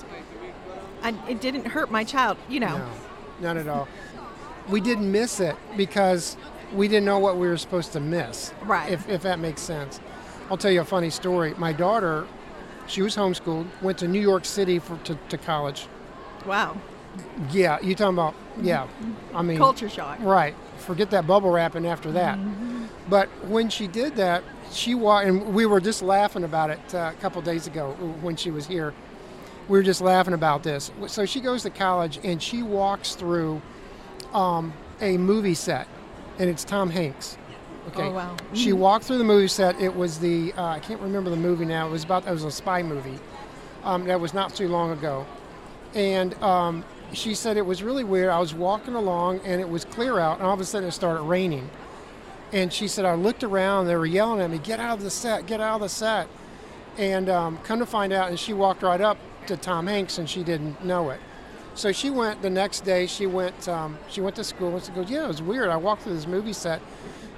I, 1.02 1.14
it 1.28 1.42
didn't 1.42 1.66
hurt 1.66 1.90
my 1.92 2.04
child. 2.04 2.38
You 2.48 2.60
know, 2.62 2.78
No, 2.78 2.90
not 3.42 3.58
at 3.58 3.68
all. 3.68 3.88
We 4.70 4.82
didn't 4.82 5.12
miss 5.12 5.40
it 5.40 5.56
because 5.78 6.38
we 6.74 6.88
didn't 6.88 7.06
know 7.06 7.20
what 7.20 7.38
we 7.38 7.48
were 7.48 7.58
supposed 7.58 7.92
to 7.94 8.00
miss. 8.00 8.54
Right. 8.64 8.92
If, 8.92 9.08
if 9.10 9.22
that 9.24 9.40
makes 9.40 9.62
sense. 9.62 10.00
I'll 10.50 10.58
tell 10.58 10.72
you 10.72 10.82
a 10.82 10.86
funny 10.86 11.10
story. 11.10 11.54
My 11.58 11.74
daughter, 11.74 12.28
she 12.88 13.02
was 13.02 13.16
homeschooled, 13.16 13.68
went 13.82 13.98
to 14.00 14.08
New 14.08 14.20
York 14.22 14.46
City 14.46 14.80
for 14.80 14.98
to, 15.06 15.18
to 15.30 15.38
college. 15.38 15.88
wow, 16.46 16.78
Yeah, 17.52 17.80
you 17.82 17.96
talking 17.96 18.16
about? 18.16 18.36
Yeah, 18.62 18.88
I 19.34 19.42
mean 19.42 19.58
culture 19.58 19.90
shock. 19.90 20.20
Right. 20.22 20.56
Forget 20.78 21.10
that 21.12 21.26
bubble 21.26 21.50
wrapping 21.50 21.86
after 21.88 22.12
that. 22.12 22.38
But 23.10 23.28
when 23.48 23.70
she 23.70 23.88
did 23.88 24.16
that, 24.18 24.44
she 24.72 24.96
wa- 24.96 25.20
and 25.22 25.54
we 25.54 25.66
were 25.66 25.80
just 25.82 26.02
laughing 26.02 26.44
about 26.44 26.70
it 26.70 26.80
uh, 26.94 27.12
a 27.18 27.22
couple 27.22 27.42
days 27.42 27.68
ago 27.68 27.92
when 28.22 28.36
she 28.36 28.52
was 28.52 28.68
here. 28.68 28.94
We 29.70 29.78
were 29.78 29.84
just 29.84 30.02
laughing 30.02 30.34
about 30.34 30.64
this. 30.64 30.92
So 31.08 31.26
she 31.26 31.40
goes 31.42 31.64
to 31.64 31.70
college 31.70 32.20
and 32.24 32.42
she 32.44 32.62
walks 32.64 33.16
through 33.16 33.62
um, 34.34 34.74
a 35.02 35.18
movie 35.18 35.54
set, 35.54 35.88
and 36.40 36.50
it's 36.50 36.64
Tom 36.64 36.90
Hanks. 36.90 37.38
Okay. 37.90 38.04
Oh, 38.04 38.12
wow. 38.12 38.38
She 38.54 38.72
walked 38.72 39.06
through 39.06 39.18
the 39.18 39.24
movie 39.24 39.48
set. 39.48 39.80
It 39.82 39.94
was 39.94 40.20
the 40.20 40.54
uh, 40.54 40.66
I 40.66 40.80
can't 40.80 41.02
remember 41.02 41.30
the 41.30 41.36
movie 41.36 41.66
now. 41.66 41.88
It 41.88 41.92
was 41.92 42.04
about 42.04 42.26
it 42.28 42.32
was 42.32 42.44
a 42.44 42.52
spy 42.52 42.82
movie. 42.82 43.20
Um, 43.84 44.06
that 44.06 44.20
was 44.20 44.34
not 44.34 44.56
too 44.56 44.70
long 44.70 44.92
ago, 44.92 45.26
and 45.94 46.34
um, 46.42 46.86
she 47.12 47.36
said 47.36 47.58
it 47.58 47.66
was 47.66 47.84
really 47.84 48.04
weird. 48.04 48.30
I 48.30 48.40
was 48.40 48.54
walking 48.54 48.96
along 48.96 49.42
and 49.44 49.60
it 49.60 49.68
was 49.68 49.86
clear 49.86 50.20
out, 50.20 50.38
and 50.38 50.48
all 50.48 50.54
of 50.54 50.62
a 50.62 50.66
sudden 50.66 50.88
it 50.88 50.94
started 50.94 51.24
raining. 51.24 51.70
And 52.54 52.72
she 52.72 52.88
said 52.88 53.04
I 53.04 53.16
looked 53.16 53.44
around. 53.44 53.82
And 53.82 53.90
They 53.90 53.96
were 53.96 54.06
yelling 54.06 54.40
at 54.40 54.50
me, 54.50 54.60
"Get 54.60 54.80
out 54.80 54.98
of 54.98 55.04
the 55.04 55.10
set! 55.10 55.46
Get 55.46 55.60
out 55.60 55.76
of 55.76 55.82
the 55.82 55.90
set!" 55.90 56.28
And 56.98 57.28
um, 57.28 57.58
come 57.64 57.80
to 57.80 57.86
find 57.86 58.14
out, 58.14 58.30
and 58.30 58.40
she 58.40 58.54
walked 58.54 58.84
right 58.84 59.02
up 59.02 59.18
to 59.48 59.58
Tom 59.58 59.88
Hanks, 59.88 60.18
and 60.18 60.30
she 60.30 60.44
didn't 60.44 60.86
know 60.86 61.10
it. 61.10 61.20
So 61.76 61.92
she 61.92 62.10
went 62.10 62.42
the 62.42 62.50
next 62.50 62.82
day. 62.82 63.08
She 63.08 63.26
went. 63.26 63.68
Um, 63.68 63.98
she 64.10 64.22
went 64.22 64.36
to 64.36 64.44
school, 64.44 64.76
and 64.76 64.84
she 64.84 64.92
goes, 64.92 65.10
"Yeah, 65.10 65.26
it 65.26 65.28
was 65.28 65.42
weird. 65.42 65.70
I 65.70 65.78
walked 65.78 66.04
through 66.04 66.14
this 66.14 66.28
movie 66.28 66.54
set, 66.54 66.82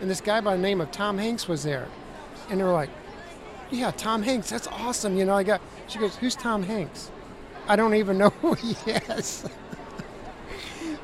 and 0.01 0.09
this 0.09 0.21
guy 0.21 0.41
by 0.41 0.55
the 0.55 0.61
name 0.61 0.81
of 0.81 0.91
Tom 0.91 1.17
Hanks 1.17 1.47
was 1.47 1.63
there." 1.63 1.87
And 2.49 2.59
they 2.59 2.63
were 2.63 2.71
like, 2.71 2.89
"Yeah, 3.71 3.91
Tom 3.91 4.23
Hanks. 4.23 4.49
That's 4.49 4.67
awesome." 4.67 5.17
You 5.17 5.25
know, 5.25 5.35
I 5.35 5.43
got. 5.43 5.61
She 5.87 5.99
goes, 5.99 6.15
"Who's 6.17 6.35
Tom 6.35 6.63
Hanks?" 6.63 7.11
I 7.67 7.75
don't 7.75 7.95
even 7.95 8.17
know 8.17 8.29
who 8.41 8.53
he 8.53 8.75
is. 8.91 9.45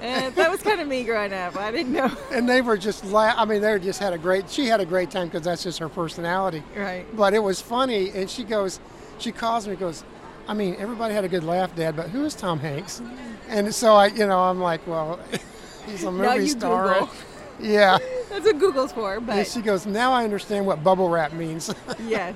And 0.02 0.36
that 0.36 0.52
was 0.52 0.62
kind 0.62 0.80
of 0.80 0.88
me 0.88 1.04
growing 1.04 1.34
up. 1.34 1.56
I 1.56 1.72
didn't 1.72 1.94
know. 1.94 2.12
and 2.32 2.48
they 2.48 2.62
were 2.62 2.78
just 2.78 3.06
la- 3.06 3.34
I 3.36 3.46
mean, 3.46 3.62
they 3.62 3.80
just 3.80 4.00
had 4.00 4.14
a 4.14 4.18
great. 4.18 4.50
She 4.50 4.68
had 4.68 4.80
a 4.80 4.86
great 4.86 5.10
time 5.10 5.28
because 5.28 5.44
that's 5.44 5.64
just 5.64 5.80
her 5.80 5.90
personality. 5.90 6.64
Right. 6.76 7.06
But 7.16 7.34
it 7.34 7.40
was 7.40 7.62
funny, 7.62 8.12
and 8.12 8.30
she 8.30 8.44
goes, 8.44 8.80
she 9.20 9.32
calls 9.32 9.68
me, 9.68 9.76
goes, 9.76 10.04
I 10.48 10.54
mean, 10.54 10.76
everybody 10.80 11.14
had 11.14 11.24
a 11.24 11.30
good 11.30 11.44
laugh, 11.44 11.76
Dad, 11.76 11.96
but 11.96 12.10
who 12.10 12.26
is 12.26 12.36
Tom 12.36 12.60
Hanks? 12.60 13.02
And 13.48 13.74
so 13.74 13.94
I, 13.96 14.08
you 14.08 14.26
know, 14.28 14.40
I'm 14.40 14.60
like, 14.60 14.86
well, 14.88 15.20
he's 15.86 16.04
a 16.04 16.12
movie 16.12 16.48
star. 16.48 16.94
Google. 16.94 17.10
Yeah. 17.60 18.00
That's 18.30 18.46
what 18.46 18.58
Google's 18.58 18.92
for. 18.92 19.18
And 19.18 19.28
But 19.28 19.46
she 19.46 19.62
goes, 19.62 19.86
now 19.86 20.14
I 20.14 20.24
understand 20.24 20.66
what 20.66 20.84
bubble 20.84 21.10
wrap 21.10 21.32
means. 21.32 21.72
yes. 22.08 22.34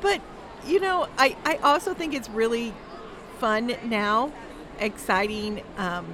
But 0.00 0.20
you 0.66 0.80
know, 0.80 1.06
I, 1.16 1.36
I 1.44 1.56
also 1.58 1.94
think 1.94 2.12
it's 2.12 2.28
really 2.28 2.74
fun 3.38 3.76
now, 3.84 4.32
exciting, 4.80 5.62
um, 5.76 6.06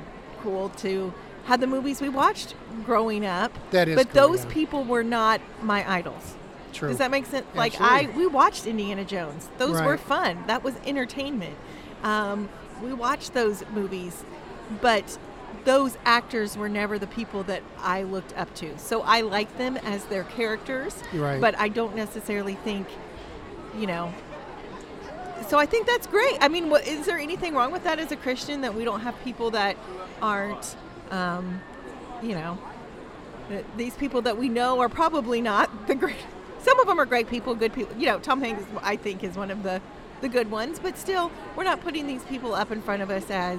cool 0.42 0.68
to 0.70 1.14
have 1.44 1.60
the 1.60 1.66
movies 1.66 2.02
we 2.02 2.10
watched 2.10 2.54
growing 2.84 3.24
up. 3.24 3.56
That 3.70 3.88
is 3.88 3.96
But 3.96 4.12
those 4.12 4.44
people 4.46 4.84
were 4.84 5.04
not 5.04 5.40
my 5.62 5.90
idols. 5.90 6.34
True. 6.72 6.88
Does 6.88 6.98
that 6.98 7.10
make 7.10 7.26
sense? 7.26 7.46
Like 7.54 7.80
I, 7.80 8.08
we 8.16 8.26
watched 8.26 8.66
Indiana 8.66 9.04
Jones. 9.04 9.48
Those 9.58 9.80
were 9.82 9.96
fun. 9.96 10.44
That 10.46 10.62
was 10.62 10.74
entertainment. 10.86 11.56
Um, 12.02 12.48
we 12.82 12.92
watched 12.92 13.34
those 13.34 13.62
movies, 13.74 14.24
but 14.80 15.18
those 15.64 15.98
actors 16.04 16.56
were 16.56 16.68
never 16.68 16.98
the 16.98 17.06
people 17.06 17.42
that 17.44 17.62
I 17.78 18.02
looked 18.02 18.36
up 18.36 18.54
to. 18.56 18.78
So 18.78 19.02
I 19.02 19.20
like 19.20 19.58
them 19.58 19.76
as 19.78 20.04
their 20.06 20.24
characters, 20.24 20.96
Right. 21.12 21.40
but 21.40 21.58
I 21.58 21.68
don't 21.68 21.94
necessarily 21.94 22.54
think, 22.54 22.86
you 23.76 23.86
know. 23.86 24.12
So 25.48 25.58
I 25.58 25.66
think 25.66 25.86
that's 25.86 26.06
great. 26.06 26.38
I 26.40 26.48
mean, 26.48 26.70
what, 26.70 26.86
is 26.86 27.04
there 27.06 27.18
anything 27.18 27.54
wrong 27.54 27.72
with 27.72 27.84
that 27.84 27.98
as 27.98 28.12
a 28.12 28.16
Christian 28.16 28.60
that 28.62 28.74
we 28.74 28.84
don't 28.84 29.00
have 29.00 29.20
people 29.24 29.50
that 29.50 29.76
aren't, 30.22 30.76
um, 31.10 31.60
you 32.22 32.34
know, 32.34 32.56
these 33.76 33.94
people 33.96 34.22
that 34.22 34.38
we 34.38 34.48
know 34.48 34.80
are 34.80 34.88
probably 34.88 35.40
not 35.40 35.88
the 35.88 35.94
great. 35.94 36.16
Some 36.62 36.78
of 36.80 36.86
them 36.86 36.98
are 36.98 37.06
great 37.06 37.28
people, 37.28 37.54
good 37.54 37.72
people. 37.72 37.96
You 37.96 38.06
know, 38.06 38.18
Tom 38.18 38.40
Hanks, 38.40 38.64
I 38.82 38.96
think, 38.96 39.24
is 39.24 39.36
one 39.36 39.50
of 39.50 39.62
the 39.62 39.80
the 40.20 40.28
good 40.28 40.50
ones. 40.50 40.78
But 40.78 40.98
still, 40.98 41.30
we're 41.56 41.64
not 41.64 41.80
putting 41.80 42.06
these 42.06 42.22
people 42.24 42.54
up 42.54 42.70
in 42.70 42.82
front 42.82 43.02
of 43.02 43.10
us 43.10 43.30
as 43.30 43.58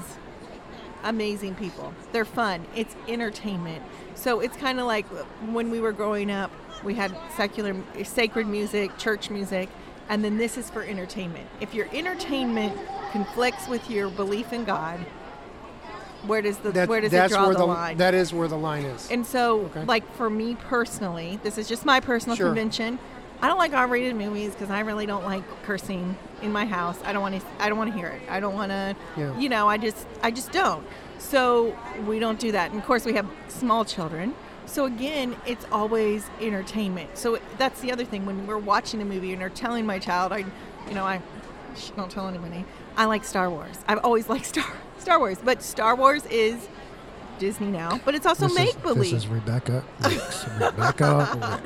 amazing 1.04 1.56
people. 1.56 1.94
They're 2.12 2.26
fun. 2.26 2.66
It's 2.76 2.96
entertainment. 3.08 3.84
So 4.16 4.40
it's 4.40 4.56
kind 4.58 4.80
of 4.80 4.86
like 4.86 5.08
when 5.52 5.72
we 5.72 5.80
were 5.80 5.92
growing 5.92 6.30
up, 6.30 6.52
we 6.84 6.94
had 6.94 7.16
secular, 7.36 7.76
sacred 8.04 8.48
music, 8.48 8.98
church 8.98 9.30
music, 9.30 9.70
and 10.10 10.24
then 10.24 10.38
this 10.38 10.58
is 10.58 10.70
for 10.70 10.84
entertainment. 10.84 11.48
If 11.60 11.74
your 11.74 11.88
entertainment 11.94 12.78
conflicts 13.12 13.68
with 13.68 13.90
your 13.90 14.10
belief 14.10 14.54
in 14.54 14.64
God, 14.64 15.00
where 16.28 16.42
does 16.42 16.58
the 16.58 16.72
That- 16.72 16.90
where 16.90 17.02
does 17.02 17.12
that's 17.12 17.32
it 17.32 17.36
draw 17.36 17.46
where 17.48 17.56
the, 17.56 17.66
line? 17.66 17.98
That 17.98 18.14
is 18.14 18.34
where 18.34 18.48
the 18.48 18.58
line 18.58 18.84
is. 18.86 19.10
And 19.12 19.26
so, 19.26 19.62
Okay. 19.76 19.84
like 19.86 20.12
for 20.16 20.30
me 20.30 20.56
personally, 20.56 21.40
this 21.44 21.58
is 21.58 21.68
just 21.68 21.86
my 21.86 22.00
personal 22.00 22.36
Sure. 22.36 22.48
convention. 22.48 23.00
I 23.42 23.48
don't 23.48 23.58
like 23.58 23.74
R-rated 23.74 24.16
movies 24.16 24.52
because 24.54 24.70
I 24.70 24.82
really 24.82 25.08
don't 25.08 25.24
like 25.26 25.44
cursing 25.64 26.16
in 26.44 26.52
my 26.52 26.66
house. 26.66 27.00
I 27.04 27.12
don't 27.12 27.24
want 27.24 27.40
to. 27.40 27.42
I 27.60 27.70
don't 27.70 27.78
want 27.80 27.92
to 27.92 27.98
hear 27.98 28.08
it. 28.10 28.22
I 28.30 28.40
don't 28.40 28.54
want 28.54 28.72
to. 28.72 28.96
Yeah. 29.18 29.36
You 29.38 29.50
know, 29.50 29.68
I 29.68 29.78
just, 29.78 30.06
I 30.22 30.30
just 30.30 30.52
don't. 30.52 30.86
So 31.18 31.76
we 32.06 32.20
don't 32.20 32.40
do 32.40 32.52
that. 32.52 32.70
And 32.72 32.80
of 32.80 32.86
course, 32.86 33.04
we 33.06 33.14
have 33.14 33.26
small 33.48 33.84
children. 33.84 34.36
So 34.68 34.86
again, 34.86 35.36
it's 35.48 35.66
always 35.72 36.26
entertainment. 36.40 37.18
So 37.18 37.40
that's 37.58 37.82
the 37.82 37.92
other 37.92 38.06
thing 38.06 38.26
when 38.28 38.46
we're 38.46 38.58
watching 38.60 39.02
a 39.02 39.06
movie 39.06 39.34
and 39.34 39.42
are 39.42 39.50
telling 39.50 39.86
my 39.88 39.98
child, 39.98 40.32
I, 40.32 40.46
you 40.88 40.94
know, 40.94 41.04
I 41.04 41.20
shh, 41.76 41.90
don't 41.98 42.12
tell 42.12 42.28
anybody. 42.28 42.64
I 42.96 43.06
like 43.06 43.24
Star 43.26 43.50
Wars. 43.50 43.78
I've 43.88 44.00
always 44.06 44.30
liked 44.30 44.46
Star 44.54 44.66
Star 45.02 45.20
Wars, 45.20 45.38
but 45.44 45.64
Star 45.64 45.96
Wars 45.96 46.26
is 46.28 46.68
Disney 47.40 47.68
now, 47.68 48.00
but 48.06 48.14
it's 48.14 48.28
also 48.28 48.48
make 48.50 48.80
believe. 48.84 49.12
This 49.12 49.24
is 49.24 49.28
Rebecca. 49.28 49.84
Rebecca. 50.60 51.62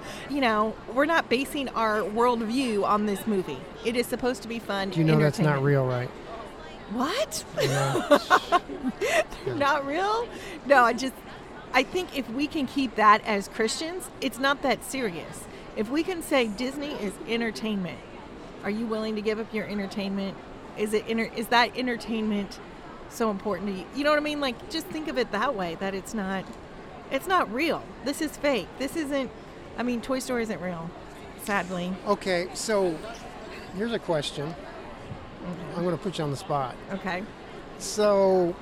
You 0.30 0.40
know, 0.40 0.74
we're 0.92 1.04
not 1.06 1.28
basing 1.28 1.68
our 1.70 2.00
worldview 2.00 2.84
on 2.84 3.06
this 3.06 3.24
movie. 3.26 3.58
It 3.84 3.94
is 3.96 4.06
supposed 4.06 4.42
to 4.42 4.48
be 4.48 4.58
fun. 4.58 4.92
you 4.92 5.04
know 5.04 5.18
that's 5.18 5.38
not 5.38 5.62
real, 5.62 5.86
right? 5.86 6.08
What? 6.90 7.44
Yeah. 7.60 8.18
not 9.54 9.86
real? 9.86 10.28
No, 10.66 10.82
I 10.82 10.92
just, 10.92 11.14
I 11.72 11.82
think 11.82 12.16
if 12.16 12.28
we 12.30 12.46
can 12.46 12.66
keep 12.66 12.96
that 12.96 13.24
as 13.24 13.48
Christians, 13.48 14.10
it's 14.20 14.38
not 14.38 14.62
that 14.62 14.84
serious. 14.84 15.44
If 15.76 15.88
we 15.88 16.02
can 16.02 16.22
say 16.22 16.48
Disney 16.48 16.92
is 16.94 17.12
entertainment, 17.28 17.98
are 18.64 18.70
you 18.70 18.86
willing 18.86 19.14
to 19.14 19.22
give 19.22 19.38
up 19.38 19.52
your 19.54 19.66
entertainment? 19.66 20.36
Is 20.78 20.92
it 20.92 21.06
inter- 21.06 21.30
is 21.36 21.48
that 21.48 21.76
entertainment 21.76 22.58
so 23.08 23.30
important 23.30 23.68
to 23.68 23.74
you? 23.80 23.86
You 23.94 24.04
know 24.04 24.10
what 24.10 24.18
I 24.18 24.22
mean? 24.22 24.40
Like, 24.40 24.70
just 24.70 24.86
think 24.86 25.08
of 25.08 25.18
it 25.18 25.30
that 25.32 25.54
way. 25.54 25.76
That 25.80 25.94
it's 25.94 26.14
not, 26.14 26.44
it's 27.10 27.26
not 27.26 27.52
real. 27.52 27.82
This 28.04 28.20
is 28.20 28.36
fake. 28.36 28.68
This 28.78 28.96
isn't. 28.96 29.30
I 29.78 29.82
mean, 29.82 30.00
Toy 30.00 30.18
Story 30.18 30.42
isn't 30.44 30.60
real. 30.60 30.90
Sadly. 31.42 31.92
okay, 32.06 32.48
so 32.54 32.96
here's 33.76 33.92
a 33.92 33.98
question. 33.98 34.46
Mm-hmm. 34.48 35.76
I'm 35.76 35.84
going 35.84 35.94
to 35.96 36.02
put 36.02 36.16
you 36.16 36.24
on 36.24 36.30
the 36.30 36.36
spot. 36.38 36.74
Okay. 36.92 37.22
So 37.78 38.56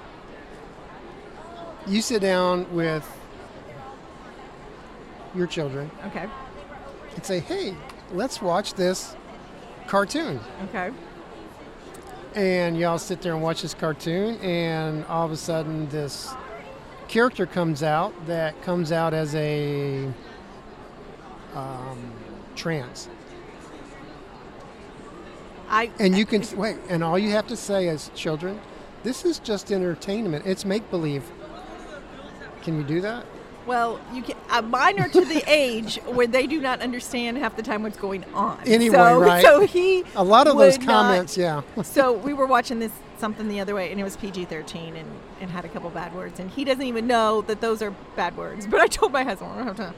you 1.86 2.02
sit 2.02 2.22
down 2.22 2.72
with 2.74 3.08
your 5.34 5.46
children 5.46 5.90
Okay. 6.06 6.26
and 7.14 7.24
say, 7.24 7.38
"Hey, 7.40 7.74
let's 8.12 8.42
watch 8.42 8.74
this 8.74 9.14
cartoon." 9.86 10.40
Okay. 10.68 10.90
And 12.34 12.78
y'all 12.78 12.98
sit 12.98 13.20
there 13.20 13.34
and 13.34 13.42
watch 13.42 13.60
this 13.60 13.74
cartoon, 13.74 14.38
and 14.38 15.04
all 15.04 15.26
of 15.26 15.32
a 15.32 15.36
sudden, 15.36 15.86
this 15.90 16.32
character 17.08 17.44
comes 17.44 17.82
out 17.82 18.14
that 18.26 18.60
comes 18.62 18.90
out 18.90 19.12
as 19.12 19.34
a 19.34 20.10
um, 21.54 22.12
trans, 22.56 23.10
I 25.68 25.90
and 25.98 26.16
you 26.16 26.24
can 26.24 26.42
wait, 26.56 26.78
and 26.88 27.04
all 27.04 27.18
you 27.18 27.30
have 27.32 27.46
to 27.48 27.56
say 27.56 27.88
as 27.88 28.10
children, 28.14 28.60
"This 29.02 29.26
is 29.26 29.38
just 29.38 29.70
entertainment. 29.70 30.46
It's 30.46 30.64
make 30.64 30.90
believe." 30.90 31.30
Can 32.62 32.78
you 32.78 32.84
do 32.84 33.02
that? 33.02 33.26
Well, 33.66 34.00
you 34.12 34.22
can. 34.22 34.36
Uh, 34.50 34.62
mine 34.62 34.98
are 35.00 35.08
to 35.08 35.24
the 35.24 35.42
age 35.50 35.96
where 36.06 36.26
they 36.26 36.46
do 36.46 36.60
not 36.60 36.80
understand 36.80 37.38
half 37.38 37.56
the 37.56 37.62
time 37.62 37.82
what's 37.82 37.96
going 37.98 38.24
on. 38.34 38.58
Anyway, 38.66 38.96
so, 38.96 39.20
right. 39.20 39.42
So 39.44 39.66
he. 39.66 40.04
A 40.16 40.24
lot 40.24 40.46
of 40.46 40.56
those 40.58 40.78
would 40.78 40.86
not- 40.86 40.92
comments, 41.04 41.36
yeah. 41.36 41.62
so 41.82 42.12
we 42.12 42.32
were 42.32 42.46
watching 42.46 42.78
this 42.78 42.92
something 43.18 43.46
the 43.48 43.60
other 43.60 43.74
way, 43.74 43.90
and 43.92 44.00
it 44.00 44.04
was 44.04 44.16
PG 44.16 44.46
thirteen, 44.46 44.96
and 44.96 45.08
and 45.40 45.50
had 45.50 45.64
a 45.64 45.68
couple 45.68 45.90
bad 45.90 46.14
words, 46.14 46.40
and 46.40 46.50
he 46.50 46.64
doesn't 46.64 46.82
even 46.86 47.06
know 47.06 47.42
that 47.42 47.60
those 47.60 47.82
are 47.82 47.92
bad 48.16 48.36
words. 48.36 48.66
But 48.66 48.80
I 48.80 48.86
told 48.88 49.12
my 49.12 49.22
husband, 49.24 49.50
I 49.52 49.62
have 49.64 49.76
to 49.76 49.94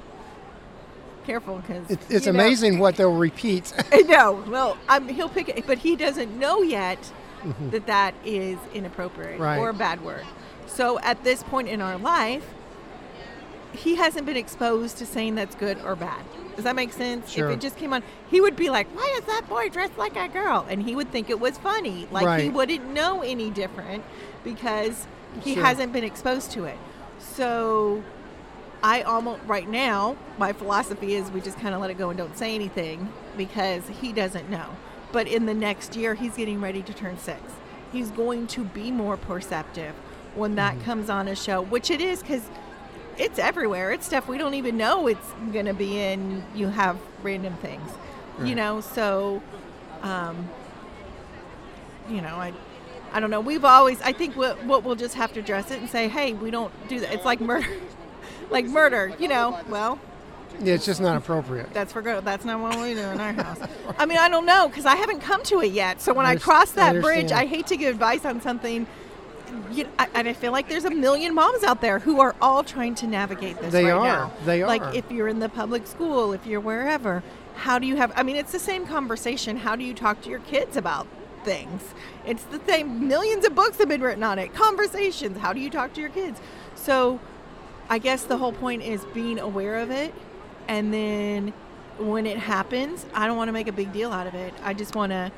careful 1.27 1.57
because 1.57 1.89
It's, 1.91 2.11
it's 2.11 2.27
amazing 2.27 2.79
what 2.79 2.97
they'll 2.97 3.17
repeat. 3.17 3.73
no, 3.93 4.01
know. 4.03 4.45
Well, 4.47 4.79
um, 4.91 5.09
he'll 5.09 5.31
pick 5.31 5.49
it, 5.49 5.67
but 5.67 5.79
he 5.79 5.97
doesn't 5.97 6.39
know 6.39 6.61
yet 6.61 6.99
that 7.71 7.87
that 7.87 8.15
is 8.27 8.59
inappropriate 8.75 9.33
Mm-hmm. 9.35 9.43
Right. 9.43 9.59
or 9.59 9.71
a 9.71 9.75
bad 9.75 10.03
word. 10.03 10.25
So 10.67 10.99
at 11.01 11.25
this 11.25 11.43
point 11.43 11.69
in 11.69 11.81
our 11.81 11.97
life, 11.97 12.45
he 13.75 13.97
hasn't 13.97 14.27
been 14.27 14.37
exposed 14.37 14.99
to 14.99 15.07
saying 15.07 15.35
that's 15.35 15.55
good 15.55 15.79
or 15.85 15.97
bad. 15.97 16.25
Does 16.55 16.65
that 16.65 16.77
make 16.77 16.93
sense? 16.93 17.31
Sure. 17.31 17.51
If 17.51 17.59
it 17.59 17.61
just 17.61 17.77
came 17.77 17.93
on, 17.93 18.03
he 18.31 18.41
would 18.41 18.55
be 18.57 18.71
like, 18.71 18.87
"Why 18.97 19.13
is 19.19 19.25
that 19.27 19.49
boy 19.49 19.69
dressed 19.69 19.99
like 19.99 20.17
a 20.17 20.29
girl?" 20.29 20.65
And 20.69 20.83
he 20.83 20.95
would 20.95 21.11
think 21.11 21.29
it 21.31 21.41
was 21.41 21.59
funny. 21.59 22.07
Like 22.11 22.41
he 22.43 22.49
wouldn't 22.49 22.87
know 22.93 23.23
any 23.23 23.51
different 23.51 24.05
because 24.45 25.07
he 25.43 25.55
Sure. 25.55 25.65
hasn't 25.65 25.93
been 25.93 26.05
exposed 26.05 26.53
to 26.53 26.65
it. 26.65 26.79
So 27.19 28.03
I 28.83 29.03
almost 29.03 29.41
right 29.47 29.69
now 29.69 30.17
my 30.39 30.53
philosophy 30.53 31.15
is 31.15 31.31
we 31.31 31.41
just 31.41 31.59
kind 31.59 31.75
of 31.75 31.81
let 31.81 31.91
it 31.91 31.99
go 31.99 32.11
and 32.11 32.19
don't 32.19 32.37
say 32.39 32.55
anything 32.55 33.13
because 33.37 33.89
he 34.01 34.13
doesn't 34.13 34.49
know. 34.51 34.67
But 35.11 35.27
in 35.27 35.47
the 35.47 35.55
next 35.55 35.97
year 35.97 36.15
he's 36.15 36.37
getting 36.37 36.61
ready 36.61 36.83
to 36.83 36.93
turn 36.93 37.19
6. 37.19 37.41
He's 37.93 38.11
going 38.11 38.47
to 38.49 38.63
be 38.65 38.91
more 38.91 39.17
perceptive 39.17 39.95
when 40.35 40.55
that 40.57 40.75
Mm-hmm. 40.75 40.85
comes 40.85 41.11
on 41.11 41.29
a 41.29 41.35
show, 41.37 41.63
which 41.63 41.91
it 41.91 42.01
is 42.01 42.23
cuz 42.23 42.43
it's 43.19 43.39
everywhere. 43.39 43.91
It's 43.93 44.07
stuff 44.07 44.29
we 44.29 44.39
don't 44.39 44.55
even 44.55 44.77
know 44.77 45.07
it's 45.07 45.33
going 45.53 45.67
to 45.67 45.75
be 45.75 45.99
in. 46.01 46.45
You 46.55 46.69
have 46.69 46.99
random 47.23 47.55
things. 47.57 47.91
You 48.43 48.55
know, 48.57 48.81
so 48.81 49.41
um 50.03 50.49
you 52.09 52.21
know, 52.21 52.37
I 52.37 52.53
I 53.13 53.21
don't 53.21 53.31
know. 53.31 53.41
We've 53.41 53.65
always 53.65 54.01
I 54.03 54.13
think 54.13 54.37
what 54.37 54.63
what 54.65 54.83
we'll 54.83 54.97
just 54.97 55.15
have 55.15 55.33
to 55.35 55.41
address 55.41 55.71
it 55.71 55.81
and 55.81 55.89
say, 55.89 56.09
"Hey, 56.09 56.33
we 56.33 56.51
don't 56.51 56.73
do 56.89 56.99
that." 57.01 57.13
It's 57.15 57.25
like 57.25 57.41
murder. 57.41 57.69
like 58.51 58.67
murder, 58.67 59.15
you 59.19 59.29
know. 59.29 59.61
Well, 59.69 60.01
Yeah, 60.61 60.75
it's 60.75 60.85
just 60.85 61.01
not 61.01 61.17
appropriate. 61.17 61.73
That's 61.73 61.93
for 61.93 62.03
go. 62.03 62.21
That's 62.21 62.45
not 62.45 62.61
what 62.61 62.77
we 62.77 62.95
do 62.95 63.01
in 63.01 63.21
our 63.21 63.33
house. 63.45 63.59
I 63.99 64.07
mean, 64.07 64.19
I 64.19 64.29
don't 64.29 64.47
know 64.47 64.67
because 64.69 64.85
I 64.85 64.97
haven't 64.97 65.21
come 65.21 65.43
to 65.45 65.61
it 65.61 65.71
yet. 65.73 66.01
So 66.01 66.13
when 66.13 66.27
I 66.27 66.31
I, 66.31 66.37
cross 66.37 66.73
I 66.77 66.93
that 66.93 67.03
bridge. 67.03 67.31
I 67.31 67.47
hate 67.47 67.69
to 67.69 67.77
give 67.77 67.95
advice 67.95 68.25
on 68.25 68.41
something. 68.41 68.87
You 69.73 69.89
I, 69.99 70.09
and 70.15 70.29
I 70.29 70.33
feel 70.33 70.53
like 70.53 70.69
there's 70.69 70.85
a 70.85 70.91
million 70.91 71.35
moms 71.35 71.65
out 71.65 71.81
there 71.81 71.99
who 71.99 72.21
are 72.21 72.35
all 72.41 72.63
trying 72.65 72.95
to 72.97 73.07
navigate 73.07 73.59
this. 73.61 73.73
They 73.73 73.85
right 73.85 73.93
are. 73.93 74.05
Now. 74.05 74.33
They 74.45 74.63
are. 74.63 74.67
Like 74.67 74.83
are. 74.83 74.95
if 74.95 75.11
you're 75.11 75.29
in 75.29 75.39
the 75.39 75.49
public 75.49 75.87
school, 75.87 76.33
if 76.33 76.47
you're 76.47 76.61
wherever, 76.61 77.23
how 77.57 77.79
do 77.79 77.87
you 77.87 77.97
have? 77.97 78.13
I 78.17 78.23
mean, 78.23 78.37
it's 78.37 78.53
the 78.53 78.59
same 78.59 78.87
conversation. 78.87 79.57
How 79.57 79.77
do 79.77 79.85
you 79.85 79.95
talk 79.95 80.21
to 80.23 80.31
your 80.31 80.41
kids 80.41 80.77
about 80.77 81.07
things? 81.45 81.83
It's 82.27 82.45
the 82.45 82.61
same. 82.67 83.07
Millions 83.09 83.47
of 83.47 83.55
books 83.55 83.79
have 83.79 83.89
been 83.89 84.03
written 84.03 84.23
on 84.23 84.39
it. 84.39 84.55
Conversations. 84.55 85.39
How 85.39 85.53
do 85.53 85.61
you 85.61 85.71
talk 85.71 85.93
to 85.95 86.01
your 86.01 86.11
kids? 86.11 86.41
So 86.75 87.21
I 87.89 87.99
guess 87.99 88.25
the 88.25 88.39
whole 88.39 88.53
point 88.53 88.83
is 88.83 89.05
being 89.07 89.39
aware 89.39 89.79
of 89.79 89.91
it, 89.91 90.15
and 90.69 90.93
then 90.93 91.53
when 91.99 92.27
it 92.27 92.39
happens, 92.39 93.07
I 93.15 93.27
don't 93.27 93.37
want 93.37 93.49
to 93.49 93.53
make 93.53 93.69
a 93.69 93.73
big 93.73 93.93
deal 93.93 94.13
out 94.13 94.27
of 94.27 94.35
it. 94.35 94.55
I 94.63 94.75
just 94.75 94.95
want 94.95 95.13
to. 95.13 95.31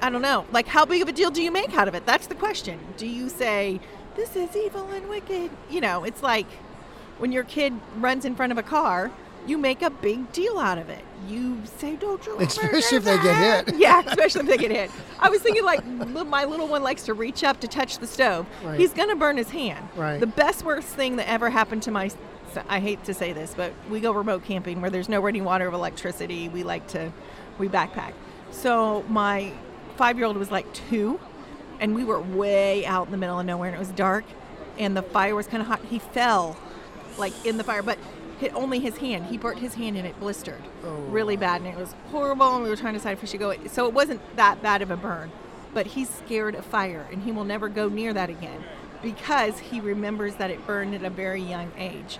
I 0.00 0.10
don't 0.10 0.22
know. 0.22 0.46
Like, 0.52 0.66
how 0.66 0.84
big 0.84 1.02
of 1.02 1.08
a 1.08 1.12
deal 1.12 1.30
do 1.30 1.42
you 1.42 1.50
make 1.50 1.76
out 1.76 1.88
of 1.88 1.94
it? 1.94 2.06
That's 2.06 2.26
the 2.26 2.34
question. 2.34 2.78
Do 2.96 3.06
you 3.06 3.28
say, 3.28 3.80
this 4.16 4.36
is 4.36 4.54
evil 4.56 4.88
and 4.90 5.08
wicked? 5.08 5.50
You 5.70 5.80
know, 5.80 6.04
it's 6.04 6.22
like 6.22 6.46
when 7.18 7.32
your 7.32 7.44
kid 7.44 7.74
runs 7.96 8.24
in 8.24 8.34
front 8.34 8.52
of 8.52 8.58
a 8.58 8.62
car, 8.62 9.10
you 9.46 9.56
make 9.58 9.82
a 9.82 9.90
big 9.90 10.30
deal 10.32 10.58
out 10.58 10.78
of 10.78 10.88
it. 10.88 11.02
You 11.26 11.62
say, 11.78 11.96
don't 11.96 12.24
you 12.26 12.38
Especially 12.38 12.98
if 12.98 13.04
they 13.04 13.16
get 13.16 13.66
hit. 13.66 13.76
Yeah, 13.78 14.02
especially 14.06 14.42
if 14.42 14.46
they 14.46 14.58
get 14.58 14.70
hit. 14.70 14.90
I 15.18 15.30
was 15.30 15.40
thinking, 15.40 15.64
like, 15.64 15.84
my 15.86 16.44
little 16.44 16.68
one 16.68 16.82
likes 16.82 17.04
to 17.04 17.14
reach 17.14 17.42
up 17.44 17.60
to 17.60 17.68
touch 17.68 17.98
the 17.98 18.06
stove. 18.06 18.46
Right. 18.62 18.78
He's 18.78 18.92
going 18.92 19.08
to 19.08 19.16
burn 19.16 19.36
his 19.36 19.50
hand. 19.50 19.88
Right. 19.96 20.20
The 20.20 20.26
best, 20.26 20.64
worst 20.64 20.88
thing 20.88 21.16
that 21.16 21.28
ever 21.28 21.50
happened 21.50 21.82
to 21.84 21.90
my 21.90 22.10
I 22.68 22.80
hate 22.80 23.04
to 23.04 23.14
say 23.14 23.32
this, 23.32 23.54
but 23.54 23.72
we 23.90 24.00
go 24.00 24.12
remote 24.12 24.44
camping 24.44 24.80
where 24.80 24.90
there's 24.90 25.08
no 25.08 25.20
running 25.20 25.44
water 25.44 25.68
or 25.68 25.72
electricity. 25.72 26.48
We 26.48 26.64
like 26.64 26.86
to, 26.88 27.12
we 27.58 27.68
backpack. 27.68 28.12
So 28.50 29.04
my 29.08 29.52
five 29.98 30.16
year 30.16 30.26
old 30.26 30.36
was 30.36 30.50
like 30.50 30.72
two, 30.72 31.20
and 31.80 31.94
we 31.94 32.04
were 32.04 32.20
way 32.20 32.86
out 32.86 33.06
in 33.06 33.10
the 33.10 33.18
middle 33.18 33.38
of 33.38 33.44
nowhere, 33.44 33.68
and 33.68 33.76
it 33.76 33.78
was 33.78 33.90
dark, 33.90 34.24
and 34.78 34.96
the 34.96 35.02
fire 35.02 35.34
was 35.34 35.46
kind 35.46 35.60
of 35.60 35.66
hot. 35.66 35.84
He 35.90 35.98
fell, 35.98 36.56
like 37.18 37.34
in 37.44 37.58
the 37.58 37.64
fire, 37.64 37.82
but 37.82 37.98
hit 38.38 38.54
only 38.54 38.78
his 38.78 38.96
hand. 38.96 39.26
He 39.26 39.36
burnt 39.36 39.58
his 39.58 39.74
hand 39.74 39.96
and 39.96 40.06
it 40.06 40.18
blistered 40.20 40.62
oh. 40.84 40.94
really 41.08 41.36
bad, 41.36 41.60
and 41.60 41.68
it 41.68 41.76
was 41.76 41.94
horrible. 42.10 42.54
And 42.54 42.62
we 42.62 42.70
were 42.70 42.76
trying 42.76 42.94
to 42.94 43.00
decide 43.00 43.12
if 43.12 43.22
we 43.22 43.28
should 43.28 43.40
go. 43.40 43.54
So 43.66 43.86
it 43.86 43.92
wasn't 43.92 44.20
that 44.36 44.62
bad 44.62 44.80
of 44.80 44.90
a 44.90 44.96
burn, 44.96 45.30
but 45.74 45.88
he's 45.88 46.08
scared 46.08 46.54
of 46.54 46.64
fire, 46.64 47.06
and 47.12 47.24
he 47.24 47.32
will 47.32 47.44
never 47.44 47.68
go 47.68 47.88
near 47.88 48.14
that 48.14 48.30
again 48.30 48.62
because 49.02 49.58
he 49.58 49.80
remembers 49.80 50.36
that 50.36 50.50
it 50.50 50.66
burned 50.66 50.94
at 50.94 51.04
a 51.04 51.10
very 51.10 51.42
young 51.42 51.70
age. 51.76 52.18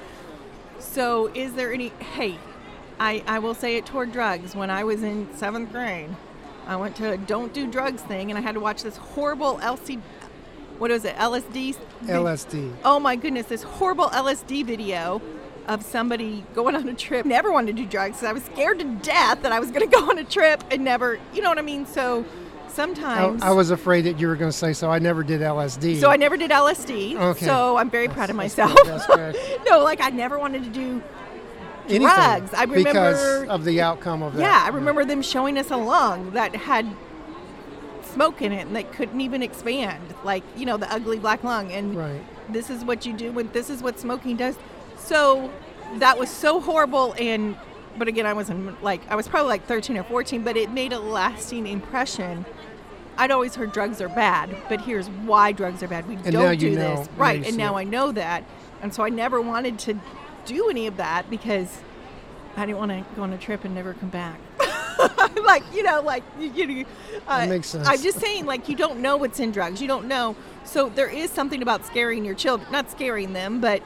So, 0.78 1.26
is 1.34 1.54
there 1.54 1.72
any? 1.72 1.88
Hey, 1.88 2.38
I, 3.00 3.22
I 3.26 3.38
will 3.38 3.54
say 3.54 3.76
it 3.76 3.86
toward 3.86 4.12
drugs. 4.12 4.54
When 4.54 4.70
I 4.70 4.84
was 4.84 5.02
in 5.02 5.28
seventh 5.34 5.72
grade, 5.72 6.10
I 6.68 6.76
went 6.76 6.96
to 6.96 7.12
a 7.12 7.16
don't 7.16 7.52
do 7.54 7.66
drugs 7.66 8.02
thing, 8.02 8.30
and 8.30 8.38
I 8.38 8.42
had 8.42 8.54
to 8.54 8.60
watch 8.60 8.82
this 8.82 8.98
horrible 8.98 9.58
LC. 9.58 10.00
What 10.76 10.90
was 10.90 11.04
it? 11.06 11.16
LSD. 11.16 11.76
LSD. 12.02 12.74
Oh 12.84 13.00
my 13.00 13.16
goodness! 13.16 13.46
This 13.46 13.62
horrible 13.62 14.10
LSD 14.10 14.66
video 14.66 15.22
of 15.66 15.82
somebody 15.82 16.44
going 16.54 16.76
on 16.76 16.86
a 16.86 16.94
trip. 16.94 17.24
Never 17.24 17.50
wanted 17.50 17.74
to 17.76 17.82
do 17.82 17.88
drugs. 17.88 18.22
I 18.22 18.32
was 18.32 18.44
scared 18.44 18.78
to 18.80 18.84
death 18.84 19.42
that 19.42 19.52
I 19.52 19.60
was 19.60 19.70
going 19.70 19.88
to 19.88 19.96
go 19.96 20.10
on 20.10 20.18
a 20.18 20.24
trip 20.24 20.62
and 20.70 20.84
never. 20.84 21.18
You 21.32 21.40
know 21.40 21.48
what 21.48 21.58
I 21.58 21.62
mean? 21.62 21.86
So 21.86 22.26
sometimes. 22.68 23.42
I 23.42 23.50
was 23.50 23.70
afraid 23.70 24.02
that 24.02 24.20
you 24.20 24.28
were 24.28 24.36
going 24.36 24.50
to 24.50 24.56
say 24.56 24.74
so. 24.74 24.90
I 24.90 24.98
never 24.98 25.22
did 25.22 25.40
LSD. 25.40 26.00
So 26.00 26.10
I 26.10 26.16
never 26.16 26.36
did 26.36 26.50
LSD. 26.50 27.16
Okay. 27.16 27.46
So 27.46 27.76
I'm 27.78 27.90
very 27.90 28.08
proud 28.08 28.28
of 28.28 28.36
myself. 28.36 28.76
that's 28.84 29.08
no, 29.68 29.82
like 29.82 30.00
I 30.02 30.10
never 30.10 30.38
wanted 30.38 30.64
to 30.64 30.70
do 30.70 31.02
drugs. 31.88 32.54
I 32.54 32.62
remember 32.64 32.78
because 32.90 33.48
of 33.48 33.64
the 33.64 33.80
outcome 33.80 34.22
of 34.22 34.34
that. 34.34 34.40
Yeah, 34.40 34.62
I 34.64 34.68
remember 34.68 35.04
them 35.04 35.22
showing 35.22 35.56
us 35.58 35.70
a 35.70 35.76
lung 35.76 36.30
that 36.32 36.54
had 36.54 36.86
smoke 38.02 38.42
in 38.42 38.52
it 38.52 38.66
and 38.66 38.76
that 38.76 38.92
couldn't 38.92 39.20
even 39.20 39.42
expand, 39.42 40.02
like 40.24 40.42
you 40.56 40.66
know 40.66 40.76
the 40.76 40.90
ugly 40.92 41.18
black 41.18 41.44
lung. 41.44 41.70
And 41.72 41.96
Right. 41.96 42.20
this 42.52 42.70
is 42.70 42.84
what 42.84 43.06
you 43.06 43.12
do 43.12 43.32
when 43.32 43.50
this 43.52 43.70
is 43.70 43.82
what 43.82 43.98
smoking 44.00 44.36
does. 44.36 44.56
So 44.96 45.50
that 45.96 46.18
was 46.18 46.30
so 46.30 46.60
horrible. 46.60 47.14
And 47.18 47.56
but 47.96 48.08
again, 48.08 48.26
I 48.26 48.32
wasn't 48.32 48.82
like 48.82 49.00
I 49.10 49.16
was 49.16 49.28
probably 49.28 49.48
like 49.48 49.66
13 49.66 49.96
or 49.98 50.02
14, 50.04 50.42
but 50.42 50.56
it 50.56 50.70
made 50.70 50.92
a 50.92 50.98
lasting 51.00 51.66
impression. 51.66 52.44
I'd 53.16 53.32
always 53.32 53.56
heard 53.56 53.72
drugs 53.72 54.00
are 54.00 54.08
bad, 54.08 54.56
but 54.68 54.80
here's 54.80 55.08
why 55.08 55.50
drugs 55.50 55.82
are 55.82 55.88
bad. 55.88 56.08
We 56.08 56.14
And 56.14 56.30
don't 56.30 56.56
do 56.56 56.74
this, 56.76 57.08
right? 57.16 57.44
And 57.44 57.56
now 57.56 57.76
it. 57.76 57.80
I 57.80 57.84
know 57.84 58.12
that, 58.12 58.44
and 58.80 58.94
so 58.94 59.02
I 59.02 59.08
never 59.08 59.40
wanted 59.40 59.76
to 59.80 59.94
do 60.48 60.68
any 60.70 60.86
of 60.86 60.96
that 60.96 61.30
because 61.30 61.80
I 62.56 62.66
didn't 62.66 62.78
want 62.78 62.90
to 62.90 63.04
go 63.14 63.22
on 63.22 63.32
a 63.32 63.38
trip 63.38 63.64
and 63.64 63.74
never 63.74 63.94
come 63.94 64.08
back. 64.08 64.40
like 65.44 65.62
you 65.72 65.82
know, 65.82 66.00
like 66.00 66.24
you, 66.38 66.50
you 66.50 66.86
uh, 67.26 67.40
That 67.40 67.48
makes 67.48 67.68
sense. 67.68 67.86
I'm 67.86 68.00
just 68.00 68.18
saying, 68.18 68.46
like 68.46 68.68
you 68.68 68.76
don't 68.76 69.00
know 69.00 69.16
what's 69.16 69.38
in 69.40 69.52
drugs. 69.52 69.80
You 69.80 69.88
don't 69.88 70.06
know. 70.06 70.36
So 70.64 70.88
there 70.88 71.08
is 71.08 71.30
something 71.30 71.62
about 71.62 71.86
scaring 71.86 72.24
your 72.24 72.34
children, 72.34 72.70
not 72.72 72.90
scaring 72.90 73.32
them, 73.32 73.60
but 73.60 73.82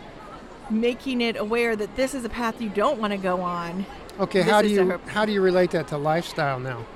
making 0.70 1.20
it 1.20 1.36
aware 1.36 1.76
that 1.76 1.96
this 1.96 2.14
is 2.14 2.24
a 2.24 2.28
path 2.28 2.62
you 2.62 2.70
don't 2.70 2.98
want 2.98 3.12
to 3.12 3.18
go 3.18 3.40
on. 3.40 3.84
Okay, 4.20 4.42
This 4.42 4.50
how 4.50 4.62
do 4.62 4.68
you 4.68 5.00
how 5.06 5.24
do 5.24 5.32
you 5.32 5.40
relate 5.40 5.70
that 5.72 5.88
to 5.88 5.98
lifestyle 5.98 6.58
now? 6.58 6.86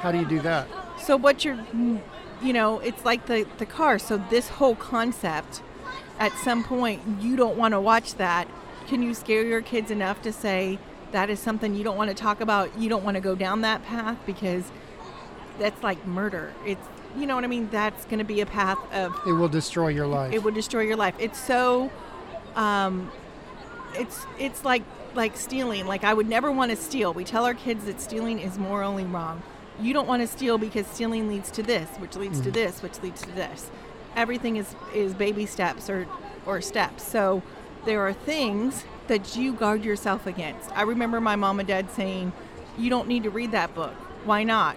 How 0.00 0.10
do 0.10 0.18
you 0.18 0.26
do 0.26 0.40
that? 0.40 0.66
So 0.98 1.16
what 1.16 1.44
you're, 1.44 1.58
you 2.42 2.52
know, 2.52 2.80
it's 2.80 3.04
like 3.04 3.26
the 3.26 3.46
the 3.58 3.66
car. 3.66 3.98
So 3.98 4.16
this 4.30 4.48
whole 4.48 4.74
concept, 4.74 5.62
at 6.18 6.32
some 6.38 6.64
point, 6.64 7.02
you 7.20 7.36
don't 7.36 7.56
want 7.56 7.72
to 7.72 7.80
watch 7.80 8.14
that. 8.16 8.48
Can 8.90 9.04
you 9.04 9.14
scare 9.14 9.44
your 9.44 9.62
kids 9.62 9.92
enough 9.92 10.20
to 10.22 10.32
say 10.32 10.76
that 11.12 11.30
is 11.30 11.38
something 11.38 11.76
you 11.76 11.84
don't 11.84 11.96
want 11.96 12.10
to 12.10 12.16
talk 12.16 12.40
about? 12.40 12.76
You 12.76 12.88
don't 12.88 13.04
want 13.04 13.14
to 13.14 13.20
go 13.20 13.36
down 13.36 13.60
that 13.60 13.84
path 13.84 14.18
because 14.26 14.64
that's 15.60 15.80
like 15.84 16.04
murder. 16.08 16.52
It's 16.66 16.84
you 17.16 17.24
know 17.24 17.36
what 17.36 17.44
I 17.44 17.46
mean. 17.46 17.68
That's 17.70 18.04
going 18.06 18.18
to 18.18 18.24
be 18.24 18.40
a 18.40 18.46
path 18.46 18.78
of 18.92 19.16
It 19.24 19.30
will 19.30 19.48
destroy 19.48 19.90
your 19.90 20.08
life. 20.08 20.32
it 20.32 20.42
will 20.42 20.50
destroy 20.50 20.80
your 20.80 20.96
life. 20.96 21.14
It's 21.20 21.38
so, 21.38 21.92
um, 22.56 23.12
it's 23.94 24.26
it's 24.40 24.64
like 24.64 24.82
like 25.14 25.36
stealing. 25.36 25.86
Like 25.86 26.02
I 26.02 26.12
would 26.12 26.28
never 26.28 26.50
want 26.50 26.72
to 26.72 26.76
steal. 26.76 27.12
We 27.14 27.22
tell 27.22 27.44
our 27.44 27.54
kids 27.54 27.84
that 27.84 28.00
stealing 28.00 28.40
is 28.40 28.58
morally 28.58 29.04
wrong. 29.04 29.40
You 29.80 29.92
don't 29.92 30.08
want 30.08 30.22
to 30.22 30.26
steal 30.26 30.58
because 30.58 30.88
stealing 30.88 31.28
leads 31.28 31.52
to 31.52 31.62
this, 31.62 31.88
which 31.98 32.16
leads 32.16 32.40
to 32.40 32.50
this, 32.50 32.82
which 32.82 33.00
leads 33.04 33.22
to 33.22 33.30
this. 33.30 33.70
Everything 34.16 34.56
is 34.56 34.74
is 34.92 35.14
baby 35.14 35.46
steps 35.46 35.88
or 35.88 36.08
or 36.44 36.60
steps. 36.60 37.04
So 37.04 37.44
there 37.84 38.06
are 38.06 38.12
things 38.12 38.84
that 39.08 39.36
you 39.36 39.52
guard 39.52 39.84
yourself 39.84 40.26
against. 40.26 40.70
I 40.76 40.82
remember 40.82 41.20
my 41.20 41.36
mom 41.36 41.58
and 41.60 41.68
dad 41.68 41.90
saying, 41.90 42.32
"You 42.78 42.90
don't 42.90 43.08
need 43.08 43.24
to 43.24 43.30
read 43.30 43.52
that 43.52 43.74
book. 43.74 43.94
Why 44.24 44.44
not?" 44.44 44.76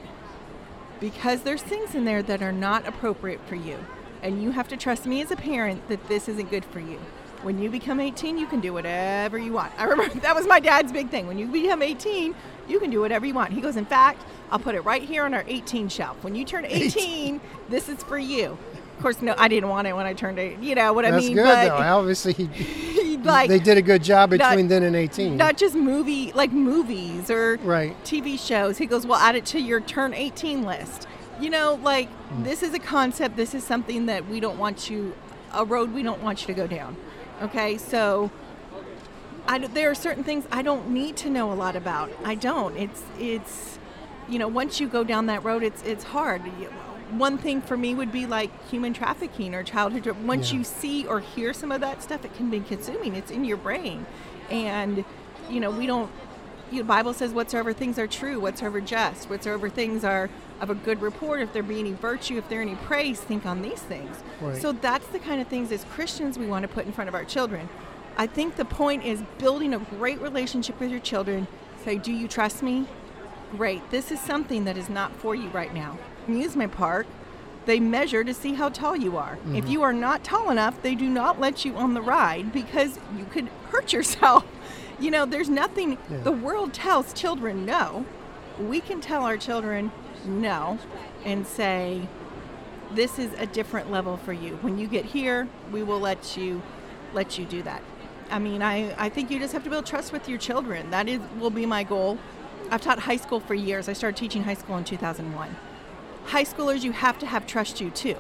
because 1.04 1.42
there's 1.42 1.62
things 1.62 1.96
in 1.96 2.06
there 2.06 2.24
that 2.24 2.42
are 2.42 2.54
not 2.54 2.88
appropriate 2.88 3.42
for 3.46 3.56
you. 3.56 3.78
And 4.22 4.42
you 4.42 4.52
have 4.52 4.70
to 4.70 4.78
trust 4.78 5.06
me 5.06 5.22
as 5.22 5.32
a 5.32 5.36
parent 5.36 5.86
that 5.90 6.08
this 6.08 6.30
isn't 6.30 6.50
good 6.50 6.64
for 6.64 6.80
you. 6.80 6.98
When 7.42 7.60
you 7.60 7.70
become 7.70 8.00
18, 8.00 8.38
you 8.38 8.48
can 8.48 8.62
do 8.62 8.72
whatever 8.72 9.38
you 9.38 9.52
want. 9.52 9.74
I 9.78 9.84
remember 9.84 10.18
that 10.22 10.34
was 10.34 10.48
my 10.48 10.62
dad's 10.62 10.94
big 10.94 11.10
thing. 11.10 11.28
When 11.28 11.38
you 11.38 11.48
become 11.48 11.82
18, 11.82 12.34
you 12.70 12.80
can 12.80 12.90
do 12.90 13.02
whatever 13.02 13.26
you 13.26 13.34
want. 13.34 13.52
He 13.52 13.60
goes, 13.60 13.76
In 13.76 13.86
fact, 13.86 14.24
I'll 14.50 14.60
put 14.60 14.76
it 14.76 14.82
right 14.86 15.02
here 15.02 15.26
on 15.26 15.34
our 15.34 15.44
18 15.46 15.90
shelf. 15.90 16.24
When 16.24 16.36
you 16.36 16.46
turn 16.46 16.66
18, 16.66 17.42
this 17.68 17.90
is 17.90 18.02
for 18.02 18.18
you. 18.18 18.58
Of 19.04 19.08
course, 19.18 19.22
no, 19.22 19.36
I 19.38 19.50
didn't 19.50 19.68
want 19.68 19.86
it 19.86 19.94
when 19.94 20.06
I 20.06 20.14
turned 20.14 20.40
18. 20.40 20.64
You 20.64 20.76
know 20.76 20.94
what 20.94 21.02
That's 21.02 21.14
I 21.14 21.18
mean? 21.18 21.36
That's 21.36 21.68
good 21.68 21.70
but 21.70 21.78
though. 21.78 21.98
Obviously, 22.00 22.32
he, 22.54 23.18
like, 23.18 23.50
they 23.50 23.60
did 23.60 23.78
a 23.78 23.82
good 23.82 24.02
job 24.02 24.32
not- 24.32 24.52
between 24.52 24.70
then 24.70 24.82
and 24.82 24.96
18. 24.96 25.36
not 25.36 25.58
just 25.58 25.76
movie 25.76 26.32
like 26.32 26.54
movies 26.54 27.30
or 27.30 27.58
Right. 27.64 28.02
TV 28.06 28.40
shows. 28.40 28.78
He 28.78 28.86
goes, 28.86 29.06
"Well, 29.06 29.20
add 29.20 29.36
it 29.36 29.46
to 29.48 29.60
your 29.60 29.82
turn 29.82 30.14
18 30.14 30.64
list." 30.64 31.10
You 31.42 31.50
know, 31.50 31.82
like 31.84 32.08
mm. 32.30 32.46
this 32.46 32.64
is 32.64 32.74
a 32.74 32.80
concept. 32.80 33.36
This 33.36 33.54
is 33.54 33.66
something 33.66 34.06
that 34.06 34.30
we 34.30 34.40
don't 34.40 34.58
want 34.58 34.90
you 34.90 35.14
a 35.52 35.66
road 35.66 35.94
we 35.94 36.02
don't 36.02 36.24
want 36.24 36.40
you 36.40 36.48
to 36.48 36.54
go 36.54 36.66
down. 36.66 36.96
Okay? 37.42 37.78
So 37.78 38.32
I 39.50 39.58
there 39.58 39.92
are 39.92 39.96
certain 39.96 40.24
things 40.24 40.46
I 40.50 40.62
don't 40.62 40.92
need 40.92 41.18
to 41.18 41.30
know 41.30 41.52
a 41.52 41.56
lot 41.56 41.76
about. 41.76 42.10
I 42.24 42.36
don't. 42.36 42.78
It's 42.78 43.04
it's 43.20 43.80
you 44.30 44.40
know, 44.40 44.48
once 44.48 44.80
you 44.80 44.88
go 44.88 45.04
down 45.04 45.26
that 45.26 45.44
road, 45.44 45.62
it's 45.62 45.84
it's 45.84 46.06
hard. 46.06 46.42
One 47.18 47.38
thing 47.38 47.62
for 47.62 47.78
me 47.78 47.94
would 47.96 48.12
be 48.12 48.26
like 48.26 48.50
human 48.70 48.94
trafficking 48.94 49.54
or 49.54 49.64
childhood. 49.64 50.04
tra- 50.04 50.14
Once 50.14 50.52
Yeah. 50.52 50.60
you 50.60 50.64
see 50.64 51.06
or 51.06 51.20
hear 51.20 51.54
some 51.54 51.72
of 51.72 51.82
that 51.82 52.02
stuff, 52.02 52.26
it 52.26 52.34
can 52.36 52.50
be 52.50 52.60
consuming. 52.60 53.16
It's 53.16 53.32
in 53.32 53.46
your 53.46 53.58
brain, 53.58 54.06
and 54.50 55.04
you 55.50 55.60
know 55.60 55.70
we 55.70 55.86
don't. 55.88 56.10
You 56.72 56.80
know, 56.80 56.86
Bible 56.86 57.14
says, 57.14 57.34
"Whatsoever 57.34 57.72
things 57.72 58.00
are 58.00 58.08
true, 58.08 58.40
whatsoever 58.40 58.82
just, 58.82 59.30
whatsoever 59.30 59.70
things 59.70 60.04
are 60.04 60.30
of 60.60 60.70
a 60.72 60.76
good 60.76 61.02
report, 61.02 61.42
if 61.42 61.54
there 61.54 61.62
be 61.62 61.80
any 61.80 61.92
virtue, 61.94 62.38
if 62.38 62.50
there 62.50 62.62
any 62.62 62.76
praise, 62.76 63.20
think 63.20 63.46
on 63.46 63.62
these 63.62 63.80
things." 63.82 64.24
Right. 64.42 64.60
So 64.60 64.72
that's 64.72 65.06
the 65.08 65.20
kind 65.20 65.40
of 65.40 65.48
things 65.48 65.72
as 65.72 65.84
Christians 65.94 66.40
we 66.40 66.48
want 66.48 66.64
to 66.64 66.68
put 66.68 66.86
in 66.88 66.92
front 66.92 67.10
of 67.10 67.14
our 67.16 67.26
children. 67.26 67.70
I 68.18 68.26
think 68.28 68.56
the 68.56 68.66
point 68.66 69.06
is 69.06 69.22
building 69.38 69.74
a 69.74 69.80
great 69.80 70.20
relationship 70.22 70.80
with 70.80 70.90
your 70.90 71.00
children. 71.00 71.48
Say, 71.86 71.98
"Do 71.98 72.12
you 72.12 72.28
trust 72.28 72.64
me?" 72.64 72.88
Great. 73.58 73.90
This 73.92 74.12
is 74.12 74.20
something 74.20 74.66
that 74.66 74.78
is 74.78 74.90
not 74.90 75.12
for 75.14 75.36
you 75.36 75.48
right 75.50 75.74
now. 75.74 75.98
Amusement 76.28 76.72
park, 76.72 77.06
they 77.66 77.80
measure 77.80 78.24
to 78.24 78.34
see 78.34 78.54
how 78.56 78.70
tall 78.70 78.96
you 78.96 79.16
are. 79.18 79.34
If 79.34 79.64
mm-hmm. 79.64 79.68
you 79.68 79.84
are 79.84 79.94
not 79.94 80.24
tall 80.24 80.50
enough, 80.50 80.82
they 80.82 80.96
do 80.96 81.10
not 81.10 81.40
let 81.40 81.64
you 81.64 81.76
on 81.76 81.94
the 81.94 82.02
ride 82.02 82.52
because 82.52 83.00
you 83.16 83.26
could 83.26 83.50
hurt 83.72 83.94
yourself. 83.94 84.46
You 85.00 85.12
know, 85.12 85.26
there's 85.26 85.50
nothing 85.50 85.98
Yeah. 86.10 86.18
the 86.20 86.32
world 86.32 86.74
tells 86.74 87.14
children 87.14 87.66
no. 87.66 88.06
We 88.60 88.82
can 88.82 89.02
tell 89.02 89.24
our 89.24 89.38
children 89.38 89.92
no 90.26 90.80
and 91.26 91.46
say, 91.46 92.08
this 92.92 93.18
is 93.20 93.32
a 93.38 93.46
different 93.46 93.92
level 93.92 94.18
for 94.18 94.34
you. 94.34 94.58
When 94.62 94.78
you 94.78 94.88
get 94.88 95.06
here, 95.06 95.48
we 95.72 95.84
will 95.84 96.00
let 96.00 96.38
you 96.38 96.62
let 97.14 97.38
you 97.38 97.46
do 97.46 97.62
that. 97.64 97.82
I 98.32 98.40
mean, 98.40 98.64
I, 98.64 98.94
I 98.98 99.10
think 99.10 99.30
you 99.30 99.40
just 99.40 99.54
have 99.54 99.64
to 99.64 99.70
build 99.70 99.86
trust 99.86 100.12
with 100.12 100.28
your 100.28 100.40
children. 100.40 100.90
That 100.90 101.08
is 101.08 101.20
will 101.40 101.50
be 101.52 101.66
my 101.66 101.84
goal. 101.84 102.18
I've 102.72 102.82
taught 102.82 103.00
high 103.00 103.18
school 103.18 103.40
for 103.40 103.54
years. 103.54 103.90
I 103.90 103.94
started 103.94 104.18
teaching 104.18 104.44
high 104.44 104.54
school 104.54 104.78
in 104.78 104.84
2001. 104.84 105.56
High 106.26 106.44
schoolers, 106.44 106.84
you 106.84 106.92
have 106.92 107.20
to 107.20 107.26
have 107.26 107.46
trust 107.46 107.82
you 107.82 107.90
too. 107.90 108.16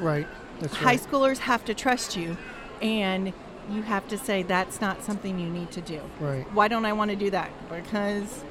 Right. 0.00 0.26
That's 0.60 0.74
High 0.74 0.90
right. 0.90 1.00
schoolers 1.00 1.38
have 1.38 1.64
to 1.66 1.74
trust 1.74 2.16
you, 2.16 2.36
and 2.80 3.32
you 3.70 3.82
have 3.82 4.06
to 4.08 4.18
say 4.18 4.42
that's 4.42 4.80
not 4.80 5.02
something 5.02 5.38
you 5.38 5.48
need 5.48 5.70
to 5.72 5.80
do. 5.80 6.00
Right. 6.20 6.44
Why 6.52 6.68
don't 6.68 6.84
I 6.84 6.92
want 6.92 7.10
to 7.10 7.16
do 7.16 7.30
that? 7.30 7.50
Because 7.68 8.44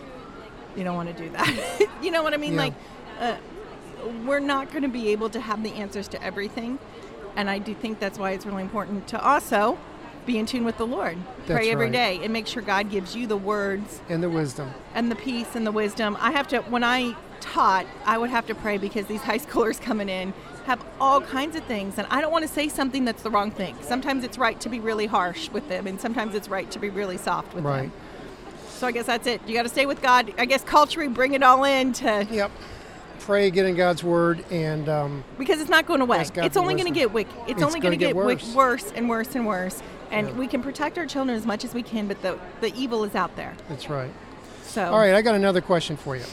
you 0.75 0.83
don't 0.83 0.95
want 0.95 1.15
to 1.15 1.23
do 1.23 1.29
that. 1.31 1.87
you 2.01 2.11
know 2.11 2.23
what 2.23 2.33
I 2.33 2.37
mean? 2.37 2.53
Yeah. 2.53 2.59
Like, 2.59 2.73
uh, 3.19 3.35
we're 4.25 4.39
not 4.39 4.71
going 4.71 4.83
to 4.83 4.89
be 4.89 5.09
able 5.09 5.29
to 5.29 5.39
have 5.39 5.63
the 5.63 5.73
answers 5.73 6.07
to 6.09 6.23
everything, 6.23 6.79
and 7.35 7.49
I 7.49 7.59
do 7.59 7.73
think 7.73 7.99
that's 7.99 8.17
why 8.17 8.31
it's 8.31 8.45
really 8.45 8.63
important 8.63 9.07
to 9.09 9.23
also 9.23 9.77
be 10.25 10.37
in 10.37 10.45
tune 10.45 10.63
with 10.65 10.77
the 10.77 10.85
Lord. 10.87 11.17
That's 11.47 11.59
Pray 11.59 11.71
every 11.71 11.85
right. 11.87 11.91
day 11.93 12.19
and 12.23 12.31
make 12.31 12.47
sure 12.47 12.61
God 12.61 12.89
gives 12.89 13.15
you 13.15 13.27
the 13.27 13.37
words 13.37 14.01
And 14.09 14.21
the 14.21 14.29
wisdom. 14.29 14.71
and 14.93 15.09
the 15.11 15.15
peace 15.15 15.55
and 15.55 15.65
the 15.65 15.71
wisdom. 15.71 16.17
I 16.19 16.31
have 16.31 16.47
to 16.49 16.59
when 16.63 16.83
I 16.83 17.15
taught, 17.39 17.85
I 18.05 18.17
would 18.17 18.29
have 18.29 18.45
to 18.47 18.55
pray 18.55 18.77
because 18.77 19.07
these 19.07 19.21
high 19.29 19.39
schoolers 19.39 19.81
coming 19.81 20.09
in 20.09 20.33
have 20.65 20.83
all 20.99 21.21
kinds 21.21 21.55
of 21.55 21.63
things 21.63 21.97
and 21.97 22.05
I 22.11 22.21
don't 22.21 22.31
want 22.31 22.43
to 22.47 22.53
say 22.53 22.67
something 22.69 23.03
that's 23.03 23.23
the 23.23 23.31
wrong 23.31 23.49
thing. 23.49 23.75
Sometimes 23.81 24.23
it's 24.23 24.37
right 24.37 24.59
to 24.61 24.69
be 24.69 24.79
really 24.79 25.07
harsh 25.07 25.49
with 25.49 25.67
them 25.69 25.87
and 25.87 25.99
sometimes 25.99 26.35
it's 26.35 26.47
right 26.49 26.69
to 26.71 26.79
be 26.79 26.89
really 26.89 27.17
soft 27.17 27.53
with 27.55 27.63
Right. 27.63 27.83
them. 27.83 27.91
So 28.69 28.87
I 28.87 28.91
guess 28.91 29.05
that's 29.07 29.25
it. 29.27 29.41
You 29.47 29.53
got 29.55 29.63
to 29.63 29.69
stay 29.69 29.85
with 29.85 30.01
God. 30.01 30.33
I 30.37 30.45
guess 30.45 30.63
culturally 30.63 31.07
bring 31.09 31.33
it 31.33 31.41
all 31.43 31.63
in 31.63 31.93
to 31.93 32.27
Yep. 32.31 32.51
Pray, 33.19 33.51
get 33.51 33.67
in 33.67 33.75
God's 33.75 34.03
word, 34.03 34.43
and 34.49 34.89
um, 34.89 35.23
because 35.37 35.61
it's 35.61 35.69
not 35.69 35.85
going 35.85 36.01
away. 36.01 36.25
It's 36.37 36.57
only 36.57 36.73
going 36.73 36.87
to 36.91 36.91
get 36.99 37.11
wick. 37.13 37.27
It's, 37.41 37.51
It's 37.51 37.61
only 37.61 37.79
gonna 37.79 37.95
get 37.95 38.07
get, 38.07 38.15
wick- 38.15 38.39
worse. 38.39 38.55
worse 38.55 38.91
and 38.95 39.07
worse 39.07 39.35
and 39.35 39.45
worse. 39.45 39.79
And 40.11 40.27
Yeah. 40.27 40.33
we 40.33 40.47
can 40.47 40.61
protect 40.61 40.97
our 40.97 41.05
children 41.05 41.35
as 41.37 41.45
much 41.45 41.63
as 41.63 41.73
we 41.73 41.83
can, 41.83 42.07
but 42.07 42.21
the 42.21 42.37
the 42.59 42.73
evil 42.75 43.03
is 43.03 43.15
out 43.15 43.35
there. 43.35 43.53
that's 43.69 43.89
right. 43.89 44.11
So 44.63 44.83
All 44.85 44.97
right, 44.99 45.13
I 45.15 45.21
got 45.21 45.35
another 45.35 45.61
question 45.61 45.97
for 45.97 46.15
you. 46.15 46.23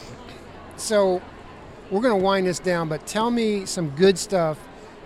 So 0.77 1.21
we're 1.91 2.01
going 2.03 2.17
to 2.19 2.25
wind 2.25 2.47
this 2.47 2.59
down, 2.59 2.89
but 2.89 3.07
tell 3.07 3.31
me 3.31 3.67
some 3.67 3.91
good 3.91 4.19
stuff 4.19 4.59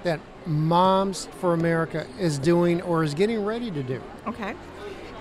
that 0.03 0.21
Moms 0.47 1.29
for 1.41 1.55
America 1.55 2.07
is 2.19 2.39
doing 2.39 2.83
or 2.83 3.05
is 3.05 3.15
getting 3.15 3.45
ready 3.45 3.71
to 3.71 3.83
do. 3.83 4.01
okay. 4.27 4.55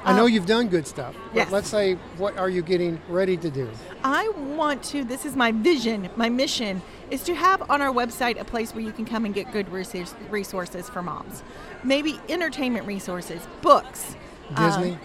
I 0.03 0.13
know 0.17 0.25
Um, 0.25 0.31
you've 0.31 0.47
done 0.47 0.67
good 0.67 0.87
stuff, 0.87 1.13
but 1.31 1.35
yes. 1.35 1.51
let's 1.51 1.67
say 1.69 1.93
what 2.17 2.35
are 2.35 2.49
you 2.49 2.63
getting 2.63 2.99
ready 3.07 3.37
to 3.37 3.51
do? 3.51 3.69
I 4.03 4.29
want 4.57 4.81
to, 4.85 5.03
this 5.03 5.25
is 5.25 5.35
my 5.35 5.51
vision, 5.51 6.09
my 6.15 6.27
mission, 6.27 6.81
is 7.11 7.23
to 7.23 7.35
have 7.35 7.69
on 7.69 7.81
our 7.81 7.93
website 7.93 8.39
a 8.39 8.45
place 8.45 8.73
where 8.73 8.83
you 8.83 8.91
can 8.91 9.05
come 9.05 9.25
and 9.25 9.33
get 9.35 9.51
good 9.51 9.69
resources 9.69 10.89
for 10.89 11.03
moms. 11.03 11.43
Maybe 11.83 12.19
entertainment 12.29 12.87
resources, 12.87 13.45
books. 13.61 14.15
Disney? 14.55 14.93
Um, 14.93 14.99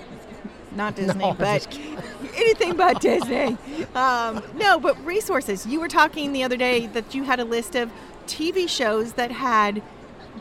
not 0.74 0.94
Disney, 0.96 1.20
No, 1.20 1.34
but 1.34 1.66
anything 2.36 2.76
but 2.76 3.00
Disney. 3.00 3.58
Um, 3.94 4.42
no, 4.54 4.78
but 4.78 5.04
resources. 5.04 5.66
You 5.66 5.80
were 5.80 5.88
talking 5.88 6.32
the 6.32 6.44
other 6.44 6.56
day 6.56 6.86
that 6.86 7.14
you 7.14 7.24
had 7.24 7.40
a 7.40 7.44
list 7.44 7.74
of 7.74 7.90
TV 8.26 8.68
shows 8.68 9.14
that 9.14 9.30
had 9.30 9.82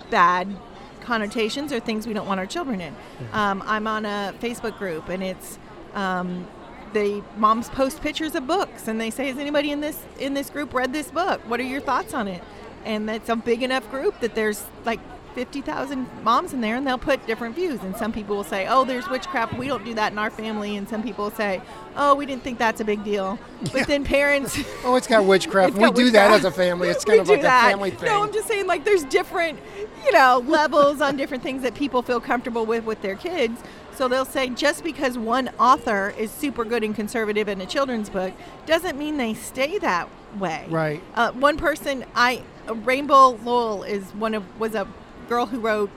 bad 0.09 0.55
connotations 1.01 1.71
or 1.71 1.79
things 1.79 2.07
we 2.07 2.13
don't 2.13 2.27
want 2.27 2.39
our 2.39 2.45
children 2.45 2.81
in. 2.81 2.95
Um, 3.31 3.63
I'm 3.65 3.87
on 3.87 4.05
a 4.05 4.33
Facebook 4.39 4.77
group 4.77 5.09
and 5.09 5.23
it's 5.23 5.59
um, 5.93 6.47
the 6.95 7.21
moms 7.37 7.69
post 7.69 8.01
pictures 8.01 8.33
of 8.33 8.47
books 8.47 8.87
and 8.87 8.99
they 8.99 9.11
say, 9.11 9.27
"Has 9.27 9.37
anybody 9.37 9.71
in 9.71 9.81
this 9.81 9.99
in 10.17 10.33
this 10.33 10.49
group 10.49 10.73
read 10.73 10.93
this 10.93 11.11
book? 11.11 11.41
What 11.47 11.59
are 11.59 11.63
your 11.63 11.81
thoughts 11.81 12.13
on 12.13 12.27
it?" 12.27 12.41
And 12.85 13.07
that's 13.07 13.29
a 13.29 13.35
big 13.35 13.61
enough 13.61 13.89
group 13.91 14.19
that 14.21 14.33
there's 14.35 14.63
like 14.85 14.99
50,000 15.35 16.07
moms 16.23 16.53
in 16.53 16.61
there 16.61 16.77
and 16.77 16.87
they'll 16.87 16.97
put 16.97 17.25
different 17.27 17.55
views. 17.55 17.81
And 17.81 17.95
some 17.97 18.13
people 18.13 18.37
will 18.37 18.45
say, 18.45 18.67
oh, 18.67 18.85
there's 18.85 19.09
witchcraft. 19.09 19.53
We 19.57 19.67
don't 19.67 19.83
do 19.83 19.93
that 19.95 20.13
in 20.13 20.17
our 20.17 20.29
family. 20.29 20.77
And 20.77 20.87
some 20.87 21.03
people 21.03 21.25
will 21.25 21.31
say, 21.31 21.61
oh, 21.97 22.15
we 22.15 22.25
didn't 22.25 22.43
think 22.43 22.57
that's 22.57 22.79
a 22.79 22.85
big 22.85 23.03
deal. 23.03 23.37
But 23.73 23.85
then 23.85 24.03
parents. 24.05 24.57
Oh, 24.85 24.95
it's 24.95 25.07
got 25.07 25.25
witchcraft. 25.25 25.69
It's 25.69 25.77
we 25.77 25.83
got 25.83 25.95
do 25.95 26.11
that 26.11 26.31
as 26.31 26.45
a 26.45 26.51
family. 26.51 26.89
It's 26.89 27.03
We 27.07 27.17
kind 27.17 27.21
of 27.21 27.27
do 27.27 27.33
like 27.33 27.41
that. 27.41 27.65
a 27.65 27.69
family 27.71 27.89
thing. 27.91 28.05
No, 28.07 28.23
I'm 28.23 28.31
just 28.31 28.47
saying, 28.47 28.67
like, 28.67 28.85
there's 28.85 29.03
different, 29.05 29.59
you 30.05 30.11
know, 30.11 30.43
levels 30.45 31.01
on 31.01 31.17
different 31.17 31.41
things 31.41 31.63
that 31.63 31.73
people 31.73 32.03
feel 32.03 32.21
comfortable 32.21 32.65
with 32.67 32.85
with 32.85 33.01
their 33.01 33.15
kids. 33.15 33.61
So 33.95 34.07
they'll 34.09 34.25
say 34.25 34.49
just 34.49 34.83
because 34.83 35.17
one 35.17 35.49
author 35.57 36.13
is 36.17 36.29
super 36.29 36.65
good 36.65 36.83
and 36.83 36.93
conservative 36.93 37.47
in 37.47 37.61
a 37.61 37.65
children's 37.65 38.09
book 38.09 38.33
doesn't 38.65 38.97
mean 38.97 39.17
they 39.17 39.33
stay 39.33 39.77
that 39.79 40.09
way. 40.37 40.65
Right. 40.69 41.01
Uh, 41.15 41.31
one 41.31 41.57
person, 41.57 42.05
I 42.13 42.43
Rainbow 42.67 43.35
Rowell 43.37 43.83
is 43.83 44.03
one 44.15 44.33
of 44.33 44.43
was 44.59 44.75
a 44.75 44.87
girl 45.29 45.45
who 45.45 45.59
wrote 45.59 45.89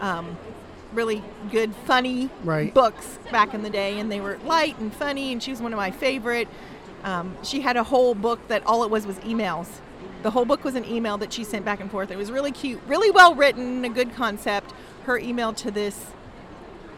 um, 0.00 0.36
really 0.92 1.22
good, 1.50 1.74
funny 1.86 2.30
Right. 2.42 2.72
books 2.74 3.18
back 3.30 3.54
in 3.54 3.62
the 3.62 3.70
day, 3.70 3.98
and 3.98 4.10
they 4.10 4.20
were 4.20 4.38
light 4.44 4.78
and 4.78 4.92
funny, 4.92 5.32
and 5.32 5.42
she 5.42 5.50
was 5.50 5.60
one 5.60 5.72
of 5.72 5.76
my 5.76 5.90
favorite. 5.90 6.48
Um, 7.04 7.36
she 7.42 7.60
had 7.60 7.76
a 7.76 7.84
whole 7.84 8.14
book 8.14 8.48
that 8.48 8.66
all 8.66 8.82
it 8.82 8.90
was 8.90 9.06
was 9.06 9.16
emails. 9.18 9.68
The 10.22 10.30
whole 10.30 10.44
book 10.44 10.64
was 10.64 10.74
an 10.74 10.84
email 10.84 11.18
that 11.18 11.32
she 11.32 11.44
sent 11.44 11.64
back 11.64 11.80
and 11.80 11.90
forth. 11.90 12.10
It 12.10 12.18
was 12.18 12.32
really 12.32 12.50
cute, 12.50 12.80
really 12.88 13.10
well 13.10 13.34
written, 13.34 13.84
a 13.84 13.88
good 13.88 14.14
concept. 14.14 14.72
Her 15.04 15.16
email 15.16 15.52
to 15.54 15.70
this, 15.70 16.06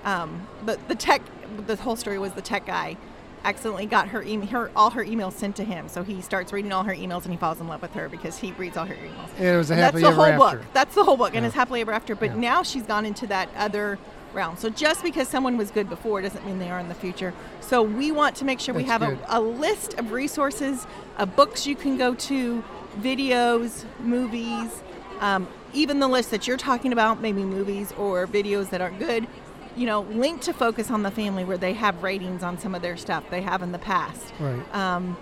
um, 0.09 0.47
the 0.65 0.79
the 0.89 0.95
tech, 0.95 1.23
the 1.67 1.77
whole 1.77 1.97
story 1.97 2.19
was 2.19 2.33
the 2.33 2.43
tech 2.43 2.67
guy 2.67 2.97
accidentally 3.45 3.87
got 3.87 4.09
her 4.09 4.23
email, 4.23 4.49
her 4.49 4.71
all 4.75 4.91
her 4.91 5.05
emails 5.05 5.33
sent 5.35 5.57
to 5.57 5.65
him. 5.65 5.89
So 5.89 6.03
he 6.03 6.21
starts 6.23 6.53
reading 6.53 6.73
all 6.73 6.85
her 6.85 6.95
emails 6.95 7.23
and 7.23 7.33
he 7.33 7.37
falls 7.37 7.61
in 7.61 7.69
love 7.69 7.83
with 7.83 7.93
her 7.95 8.09
because 8.09 8.39
he 8.39 8.53
reads 8.53 8.77
all 8.77 8.87
her 8.87 8.95
emails. 8.95 9.29
And 9.37 9.47
it 9.47 9.57
was 9.57 9.71
a 9.71 9.77
happily 9.77 10.03
that's 10.03 10.17
the 10.17 10.23
whole 10.23 10.33
after. 10.33 10.59
book. 10.59 10.67
That's 10.73 10.95
the 10.95 11.05
whole 11.05 11.17
book, 11.17 11.35
and 11.35 11.47
it's 11.47 11.55
happily 11.55 11.81
ever 11.81 11.93
after. 11.93 12.15
But 12.15 12.31
Yeah. 12.31 12.37
now 12.37 12.63
she's 12.63 12.83
gone 12.85 13.05
into 13.07 13.27
that 13.29 13.49
other 13.57 13.99
realm. 14.35 14.57
So 14.57 14.71
just 14.71 15.03
because 15.03 15.29
someone 15.29 15.57
was 15.57 15.71
good 15.71 15.89
before 15.89 16.21
doesn't 16.21 16.45
mean 16.45 16.59
they 16.59 16.71
are 16.71 16.81
in 16.81 16.89
the 16.89 16.95
future. 16.95 17.33
So 17.61 17.83
we 17.83 18.11
want 18.13 18.37
to 18.37 18.45
make 18.45 18.61
sure 18.61 18.75
we 18.75 18.85
have 18.85 19.03
a, 19.03 19.19
a 19.29 19.41
list 19.41 19.95
of 19.95 20.13
resources, 20.13 20.87
of 21.17 21.35
books 21.37 21.67
you 21.67 21.77
can 21.77 21.97
go 21.97 22.15
to, 22.15 22.65
videos, 23.01 23.85
movies, 24.01 24.83
um, 25.21 25.49
even 25.73 26.01
the 26.01 26.09
list 26.09 26.31
that 26.31 26.47
you're 26.47 26.57
talking 26.57 26.93
about, 26.93 27.21
maybe 27.21 27.43
movies 27.43 27.93
or 27.99 28.27
videos 28.27 28.71
that 28.71 28.81
aren't 28.81 28.99
good. 28.99 29.27
You 29.77 29.87
know, 29.87 30.01
link 30.03 30.41
to 30.43 30.53
Focus 30.53 30.91
on 30.91 31.03
the 31.03 31.11
Family 31.11 31.45
where 31.45 31.59
they 31.59 31.73
have 31.75 32.03
ratings 32.03 32.43
on 32.43 32.59
some 32.59 32.75
of 32.75 32.83
their 32.83 32.97
stuff 32.97 33.25
they 33.31 33.43
have 33.43 33.63
in 33.63 33.73
the 33.73 33.79
past. 33.79 34.33
Right. 34.41 34.75
Um, 34.75 35.17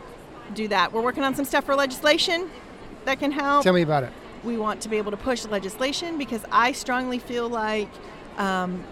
do 0.55 0.69
that. 0.69 0.93
We're 0.93 1.03
working 1.03 1.25
on 1.25 1.35
some 1.35 1.45
stuff 1.45 1.65
for 1.65 1.75
legislation 1.75 2.51
that 3.05 3.19
can 3.19 3.33
help 3.33 3.65
Tell 3.65 3.75
me 3.75 3.83
about 3.83 4.05
it. 4.05 4.13
we 4.45 4.57
want 4.57 4.81
to 4.83 4.89
be 4.89 4.97
able 4.97 5.11
to 5.11 5.17
push 5.17 5.45
legislation 5.45 6.17
because 6.19 6.45
I 6.51 6.73
strongly 6.73 7.19
feel 7.19 7.49
like 7.49 7.89
um, 8.39 8.85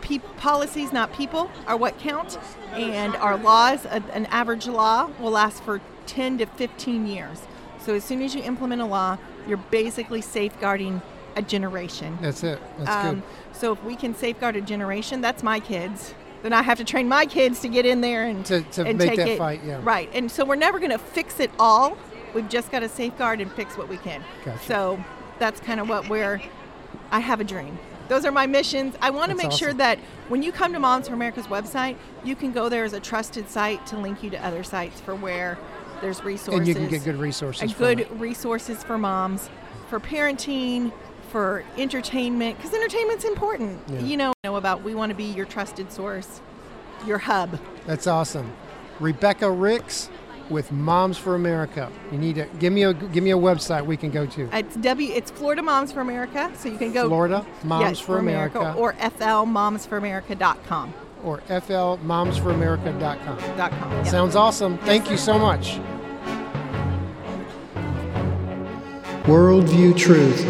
pe- 0.00 0.18
policies, 0.38 0.92
not 0.92 1.12
people, 1.12 1.50
are 1.66 1.76
what 1.76 1.98
count, 1.98 2.38
and 2.72 3.14
our 3.16 3.36
laws, 3.36 3.84
a, 3.86 4.02
an 4.12 4.26
average 4.26 4.66
law, 4.66 5.10
will 5.20 5.32
last 5.32 5.62
for 5.62 5.80
10 6.06 6.38
to 6.38 6.46
15 6.46 7.06
years. 7.06 7.42
So 7.80 7.94
as 7.94 8.04
soon 8.04 8.22
as 8.22 8.34
you 8.34 8.42
implement 8.42 8.80
a 8.80 8.86
law, 8.86 9.18
you're 9.46 9.58
basically 9.58 10.20
safeguarding 10.20 11.02
a 11.36 11.42
generation. 11.42 12.18
That's 12.20 12.42
it. 12.42 12.58
That's 12.78 12.90
Um, 13.06 13.22
so 13.52 13.72
if 13.72 13.82
we 13.84 13.94
can 13.94 14.14
safeguard 14.14 14.56
a 14.56 14.60
generation, 14.60 15.20
that's 15.20 15.42
my 15.42 15.60
kids. 15.60 16.14
Then 16.42 16.52
I 16.52 16.62
have 16.62 16.78
to 16.78 16.84
train 16.84 17.08
my 17.08 17.26
kids 17.26 17.60
to 17.60 17.68
get 17.68 17.86
in 17.86 18.00
there 18.00 18.24
and 18.24 18.44
To- 18.46 18.60
to 18.62 18.84
and 18.86 18.98
make 18.98 19.08
take 19.10 19.18
that 19.18 19.28
it. 19.28 19.38
fight, 19.38 19.60
yeah. 19.64 19.80
Right, 19.82 20.10
and 20.14 20.30
so 20.30 20.44
we're 20.44 20.54
never 20.56 20.78
going 20.78 20.90
to 20.92 20.98
fix 20.98 21.40
it 21.40 21.50
all. 21.58 21.96
We've 22.34 22.48
just 22.48 22.70
got 22.70 22.80
to 22.80 22.88
safeguard 22.88 23.40
and 23.40 23.50
fix 23.52 23.76
what 23.78 23.88
we 23.88 23.96
can. 23.96 24.22
Gotcha. 24.44 24.58
So 24.66 25.04
that's 25.38 25.60
kind 25.60 25.80
of 25.80 25.88
what 25.88 26.08
we're. 26.08 26.40
I 27.10 27.20
have 27.20 27.40
a 27.40 27.44
dream. 27.44 27.78
Those 28.08 28.24
are 28.24 28.30
my 28.32 28.46
missions. 28.46 28.94
I 29.02 29.10
want 29.10 29.30
to 29.30 29.36
make 29.36 29.50
sure 29.50 29.72
that 29.74 29.98
when 30.28 30.42
you 30.42 30.52
come 30.52 30.72
to 30.72 30.78
Moms 30.78 31.08
for 31.08 31.14
America's 31.14 31.46
website, 31.48 31.96
you 32.24 32.36
can 32.36 32.52
go 32.52 32.68
there 32.68 32.84
as 32.84 32.92
a 32.92 33.00
trusted 33.00 33.48
site 33.50 33.84
to 33.88 33.98
link 33.98 34.22
you 34.22 34.30
to 34.30 34.46
other 34.46 34.62
sites 34.62 35.00
for 35.00 35.14
where 35.14 35.58
there's 36.00 36.22
resources. 36.22 36.58
And 36.60 36.68
you 36.68 36.74
can 36.74 36.88
get 36.88 37.02
good 37.04 37.16
resources. 37.16 37.62
and 37.62 37.76
good 37.78 38.00
it. 38.00 38.10
resources 38.12 38.84
for 38.84 38.96
moms, 38.96 39.50
for 39.88 39.98
parenting, 39.98 40.92
for 41.26 41.62
entertainment, 41.76 42.56
because 42.56 42.72
entertainment's 42.72 43.24
important. 43.24 43.78
Yeah. 43.88 44.00
You 44.00 44.16
know, 44.16 44.32
know 44.44 44.56
about 44.56 44.82
we 44.82 44.94
want 44.94 45.10
to 45.10 45.16
be 45.16 45.24
your 45.24 45.46
trusted 45.46 45.92
source, 45.92 46.40
your 47.06 47.18
hub. 47.18 47.58
That's 47.86 48.06
awesome. 48.06 48.52
Rebecca 49.00 49.50
Ricks 49.50 50.08
with 50.48 50.70
Moms 50.72 51.18
for 51.18 51.34
America. 51.34 51.90
You 52.12 52.18
need 52.18 52.36
to 52.36 52.46
give 52.58 52.72
me 52.72 52.84
a 52.84 52.94
give 52.94 53.22
me 53.24 53.32
a 53.32 53.36
website 53.36 53.84
we 53.84 53.96
can 53.96 54.10
go 54.10 54.26
to. 54.26 54.48
It's 54.56 54.76
W. 54.76 55.12
It's 55.12 55.30
Florida 55.30 55.62
Moms 55.62 55.92
for 55.92 56.00
America, 56.00 56.50
so 56.56 56.68
you 56.68 56.78
can 56.78 56.92
go 56.92 57.08
Florida 57.08 57.44
Moms 57.64 57.82
yes, 57.82 57.98
for 58.00 58.18
America, 58.18 58.72
or 58.74 58.92
flmomsforamerica.com. 58.94 60.94
or 61.24 61.38
flmomsforamerica.com. 61.48 63.56
Dot 63.56 63.70
com. 63.72 63.90
yeah. 63.92 64.02
Sounds 64.04 64.36
awesome. 64.36 64.78
Thank 64.78 65.10
you 65.10 65.16
so 65.16 65.38
much. 65.38 65.78
Worldview 69.24 69.96
Truth 69.96 70.44